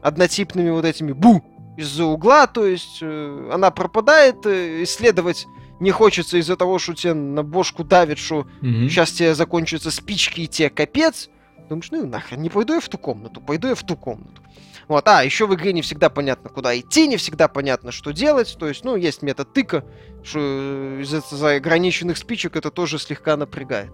[0.02, 1.42] однотипными вот этими бу
[1.76, 5.46] из-за угла, то есть э, она пропадает, э, исследовать
[5.80, 8.88] не хочется из-за того, что тебе на бошку давит, что Мгм.
[8.90, 11.30] сейчас тебе закончатся спички и тебе капец.
[11.70, 14.42] Думаешь, ну нахрен, не пойду я в ту комнату, пойду я в ту комнату.
[14.91, 18.57] Вот, а, еще в игре не всегда понятно, куда идти, не всегда понятно, что делать.
[18.59, 19.84] То есть, ну, есть метод тыка,
[20.24, 23.93] что э, из-за ограниченных спичек это тоже слегка напрягает.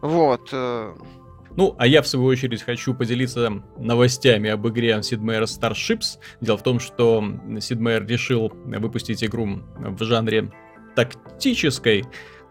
[0.00, 0.48] Вот.
[0.50, 0.92] э,
[1.54, 6.18] Ну, а я, в свою очередь, хочу поделиться новостями об игре Sid Meier's Starships.
[6.40, 10.50] Дело в том, что Sid Meier решил выпустить игру в жанре
[10.96, 12.04] тактической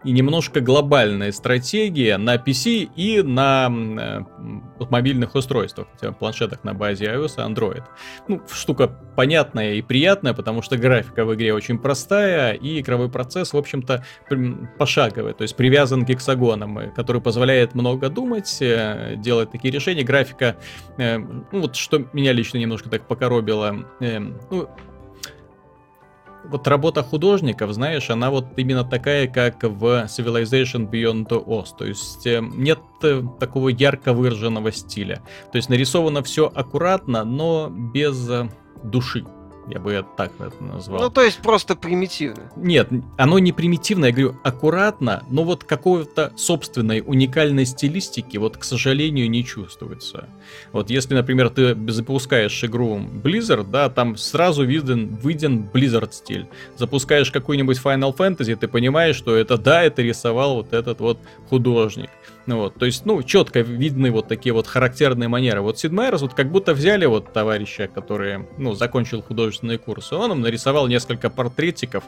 [0.04, 4.20] и немножко глобальной стратегии на PC и на э,
[4.90, 5.88] мобильных устройствах,
[6.18, 7.82] планшетах на базе iOS и Android.
[8.28, 13.52] Ну, штука понятная и приятная, потому что графика в игре очень простая, и игровой процесс,
[13.52, 14.04] в общем-то,
[14.78, 20.02] пошаговый, то есть привязан к гексагонам, э, который позволяет много думать, э, делать такие решения.
[20.02, 20.56] Графика,
[20.98, 24.68] э, ну вот что меня лично немножко так покоробило, э, ну,
[26.48, 31.76] вот работа художников, знаешь, она вот именно такая, как в Civilization Beyond the Oz.
[31.76, 35.22] То есть э, нет э, такого ярко выраженного стиля.
[35.52, 38.48] То есть нарисовано все аккуратно, но без э,
[38.82, 39.24] души.
[39.68, 41.00] Я бы это так это назвал.
[41.00, 42.50] Ну, то есть просто примитивно.
[42.56, 48.64] Нет, оно не примитивно, я говорю, аккуратно, но вот какой-то собственной уникальной стилистики, вот, к
[48.64, 50.28] сожалению, не чувствуется.
[50.72, 56.46] Вот если, например, ты запускаешь игру Blizzard, да, там сразу виден, виден Blizzard стиль.
[56.76, 62.10] Запускаешь какой-нибудь Final Fantasy, ты понимаешь, что это, да, это рисовал вот этот вот художник.
[62.46, 65.62] Ну вот, то есть, ну, четко видны вот такие вот характерные манеры.
[65.62, 70.32] Вот Сид Мейерс вот как будто взяли вот товарища, который, ну, закончил художественные курсы, он
[70.32, 72.04] им нарисовал несколько портретиков,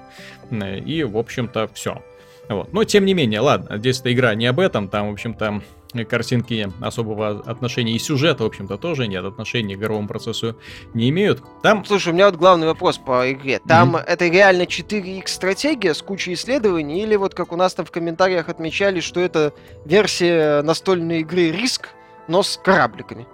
[0.50, 2.02] э, и, в общем-то, все.
[2.48, 2.72] Вот.
[2.72, 5.62] Но, тем не менее, ладно, здесь эта игра не об этом, там, в общем-то,
[6.08, 10.56] картинки особого отношения и сюжета, в общем-то, тоже нет, отношения к игровому процессу
[10.94, 11.42] не имеют.
[11.62, 13.60] Там Слушай, у меня вот главный вопрос по игре.
[13.66, 17.90] Там это реально 4X стратегия с кучей исследований, или вот как у нас там в
[17.90, 19.52] комментариях отмечали, что это
[19.84, 21.90] версия настольной игры Риск,
[22.28, 23.26] но с корабликами.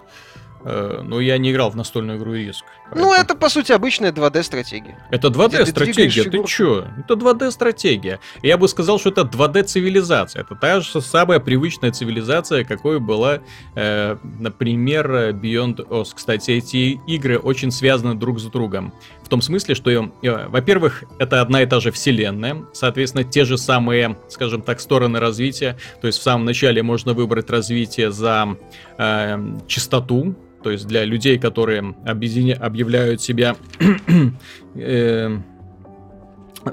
[0.65, 2.63] Э, ну, я не играл в настольную игру Риск.
[2.95, 4.97] Ну, это, по сути, обычная 2D-стратегия.
[5.11, 6.47] Это Где ты 2D-стратегия, двигаешь ты фигурку.
[6.47, 6.87] чё?
[6.99, 8.19] Это 2D-стратегия.
[8.41, 10.41] Я бы сказал, что это 2D-цивилизация.
[10.41, 13.39] Это та же самая привычная цивилизация, какой была,
[13.75, 16.09] э, например, Beyond Oz.
[16.15, 18.93] Кстати, эти игры очень связаны друг с другом.
[19.23, 23.57] В том смысле, что, э, во-первых, это одна и та же вселенная, соответственно, те же
[23.57, 25.77] самые, скажем так, стороны развития.
[26.01, 28.55] То есть в самом начале можно выбрать развитие за
[28.97, 29.37] э,
[29.67, 33.55] чистоту, то есть для людей, которые объединя- объявляют себя
[34.75, 35.37] э,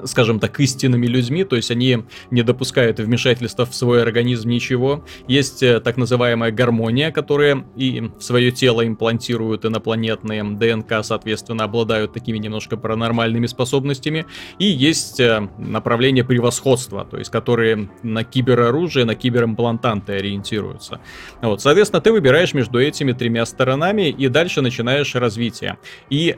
[0.05, 5.05] скажем так, истинными людьми, то есть они не допускают вмешательства в свой организм ничего.
[5.27, 12.13] Есть э, так называемая гармония, которая и в свое тело имплантируют инопланетные ДНК, соответственно, обладают
[12.13, 14.25] такими немножко паранормальными способностями.
[14.59, 20.99] И есть э, направление превосходства, то есть которые на кибероружие, на киберимплантанты ориентируются.
[21.41, 25.77] Вот, соответственно, ты выбираешь между этими тремя сторонами и дальше начинаешь развитие.
[26.09, 26.37] И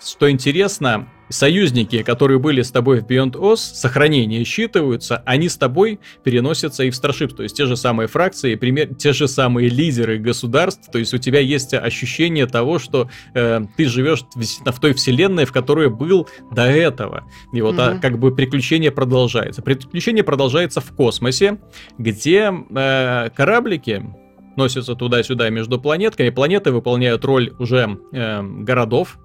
[0.00, 6.00] что интересно, союзники, которые были с тобой в Beyond Oz, сохранения считываются, они с тобой
[6.22, 10.18] переносятся и в Starship, то есть те же самые фракции, пример, те же самые лидеры
[10.18, 14.94] государств, то есть у тебя есть ощущение того, что э, ты живешь в, в той
[14.94, 17.24] вселенной, в которой был до этого.
[17.52, 17.98] И вот mm-hmm.
[17.98, 19.62] а, как бы приключение продолжается.
[19.62, 21.58] Приключение продолжается в космосе,
[21.98, 24.04] где э, кораблики
[24.56, 26.30] носятся туда-сюда между планетками.
[26.30, 29.18] Планеты выполняют роль уже э, городов.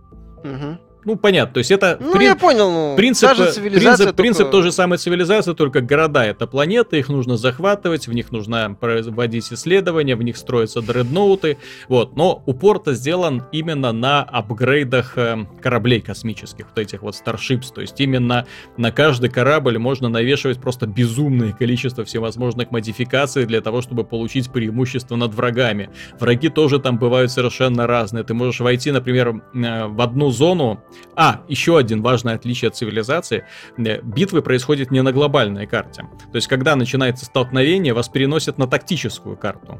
[0.43, 0.90] Угу.
[1.03, 1.97] Ну, понятно, то есть это...
[1.99, 2.25] Ну, при...
[2.25, 4.15] я понял, ну, принцип, даже цивилизация принцип, только...
[4.15, 8.75] принцип той же самой цивилизации, только города— это планеты, их нужно захватывать, в них нужно
[8.79, 12.15] проводить исследования, в них строятся дредноуты, вот.
[12.15, 17.99] Но упор-то сделан именно на апгрейдах э, кораблей космических, вот этих вот Starships, то есть
[17.99, 18.45] именно
[18.77, 25.15] на каждый корабль можно навешивать просто безумное количество всевозможных модификаций для того, чтобы получить преимущество
[25.15, 25.89] над врагами.
[26.19, 28.23] Враги тоже там бывают совершенно разные.
[28.23, 30.83] Ты можешь войти, например, э, в одну зону,
[31.15, 33.45] а, еще один важное отличие от цивилизации.
[33.77, 36.03] Э, битвы происходят не на глобальной карте.
[36.31, 39.79] То есть, когда начинается столкновение, вас переносят на тактическую карту.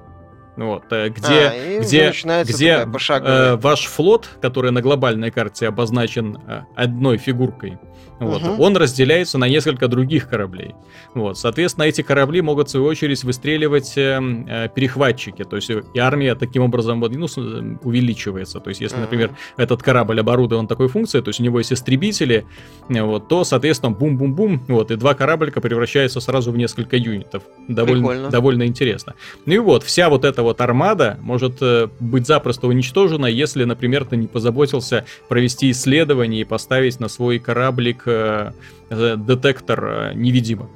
[0.58, 6.64] Вот, э, где, а, где, где э, ваш флот, который на глобальной карте обозначен э,
[6.76, 7.80] одной фигуркой,
[8.22, 8.62] вот, угу.
[8.64, 10.76] он разделяется на несколько других кораблей.
[11.16, 15.44] Вот, соответственно, эти корабли могут, в свою очередь, выстреливать э, э, перехватчики.
[15.44, 17.28] То есть и армия таким образом ну,
[17.82, 18.60] увеличивается.
[18.60, 19.02] То есть, если, угу.
[19.02, 22.46] например, этот корабль оборудован такой функцией, то есть у него есть истребители,
[22.90, 27.42] вот, то, соответственно, бум-бум-бум, вот, и два кораблика превращаются сразу в несколько юнитов.
[27.68, 29.16] Довольно, довольно интересно.
[29.48, 34.06] Ну и вот, вся вот эта вот армада может э, быть запросто уничтожена, если, например,
[34.06, 38.52] ты не позаботился провести исследование и поставить на свой кораблик э,
[38.90, 40.70] детектор э, невидимок.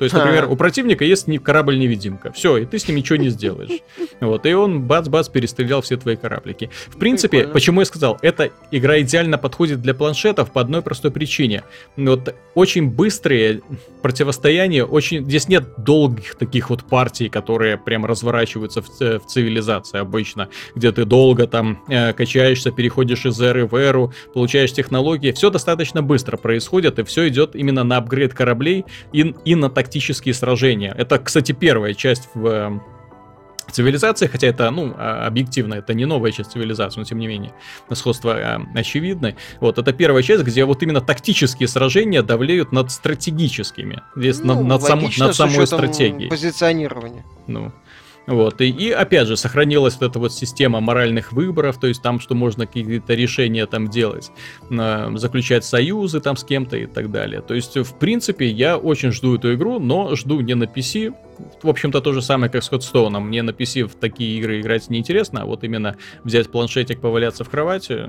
[0.00, 2.32] То есть, например, у противника есть корабль-невидимка.
[2.32, 3.80] Все, и ты с ним ничего не сделаешь.
[4.20, 6.70] Вот, и он бац-бац перестрелял все твои кораблики.
[6.88, 7.52] В принципе, Прикольно.
[7.54, 11.64] почему я сказал, эта игра идеально подходит для планшетов по одной простой причине.
[11.96, 13.62] Вот очень быстрые
[14.02, 15.24] противостояния, очень...
[15.24, 21.04] Здесь нет долгих таких вот партий, которые прям разворачиваются в, в цивилизации обычно, где ты
[21.06, 25.32] долго там э, качаешься, переходишь из эры в эру, получаешь технологии.
[25.32, 29.89] Все достаточно быстро происходит, и все идет именно на апгрейд кораблей и, и на так
[29.90, 30.94] тактические сражения.
[30.96, 32.80] Это, кстати, первая часть в э,
[33.72, 37.52] цивилизации, хотя это, ну, а, объективно, это не новая часть цивилизации, но тем не менее,
[37.94, 39.34] сходство э, очевидно.
[39.60, 44.64] Вот, это первая часть, где вот именно тактические сражения давлеют над стратегическими, здесь ну, над,
[44.64, 46.30] над, сам, над самой стратегией.
[46.30, 47.24] позиционирование.
[47.48, 47.72] Ну,
[48.30, 52.20] вот, и, и опять же, сохранилась вот эта вот система моральных выборов, то есть там,
[52.20, 54.30] что можно какие-то решения там делать,
[54.68, 57.42] заключать союзы там с кем-то и так далее.
[57.42, 61.12] То есть, в принципе, я очень жду эту игру, но жду не на PC.
[61.62, 63.28] В общем-то, то же самое, как с Ходстоуном.
[63.28, 67.50] Мне на PC в такие игры играть неинтересно, а вот именно взять планшетик, поваляться в
[67.50, 68.08] кровати,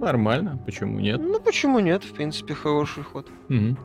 [0.00, 1.20] нормально, почему нет?
[1.22, 3.28] Ну, почему нет, в принципе, хороший ход.
[3.48, 3.76] Угу.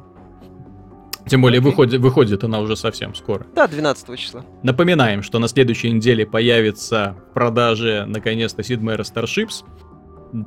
[1.27, 1.65] Тем более okay.
[1.65, 3.47] выходит, выходит она уже совсем скоро.
[3.55, 4.45] Да, 12 числа.
[4.63, 9.65] Напоминаем, что на следующей неделе появится в продаже наконец-то Sid Meier's Starships.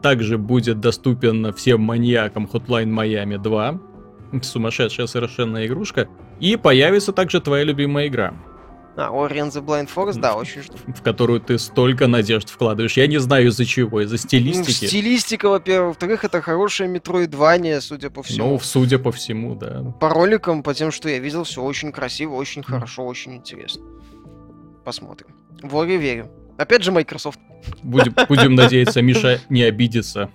[0.01, 3.81] Также будет доступен всем маньякам Hotline Miami 2.
[4.43, 6.09] Сумасшедшая совершенно игрушка.
[6.39, 8.35] И появится также твоя любимая игра.
[8.99, 10.75] А, Ori and the Blind Forest, да, очень жду.
[10.89, 12.97] В которую ты столько надежд вкладываешь.
[12.97, 14.85] Я не знаю из-за чего, из-за стилистики.
[14.85, 15.91] Ну, стилистика, во-первых.
[15.91, 18.49] Во-вторых, это хорошее метроидвание, судя по всему.
[18.49, 19.95] Ну, судя по всему, да.
[20.01, 23.85] По роликам, по тем, что я видел, все очень красиво, очень хорошо, очень интересно.
[24.85, 25.29] Посмотрим.
[25.63, 26.29] В верю.
[26.57, 27.39] Опять же Microsoft.
[27.85, 30.29] Будем, будем надеяться, Миша не обидится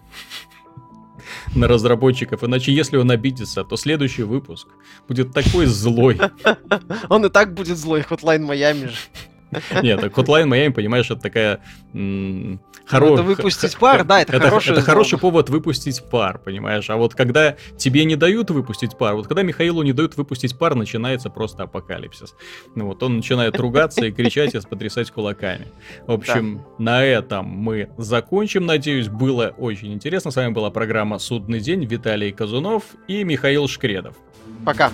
[1.56, 2.44] на разработчиков.
[2.44, 4.68] Иначе, если он обидится, то следующий выпуск
[5.08, 6.20] будет такой злой.
[7.10, 8.96] Он и так будет злой, Hotline Miami же.
[9.82, 11.60] Нет, Hotline Miami, понимаешь, это такая
[12.86, 13.14] хорошая...
[13.14, 14.72] Это выпустить пар, да, это, хороший...
[14.72, 16.90] Это хороший повод выпустить пар, понимаешь?
[16.90, 20.76] А вот когда тебе не дают выпустить пар, вот когда Михаилу не дают выпустить пар,
[20.76, 22.36] начинается просто апокалипсис.
[22.76, 25.68] Ну вот он начинает ругаться и кричать и потрясать кулаками.
[26.08, 30.32] В общем, на этом мы закончим, надеюсь, было очень интересно.
[30.32, 34.16] С вами была программа «Судный день», Виталий Казунов и Михаил Шкредов.
[34.66, 34.92] Пока.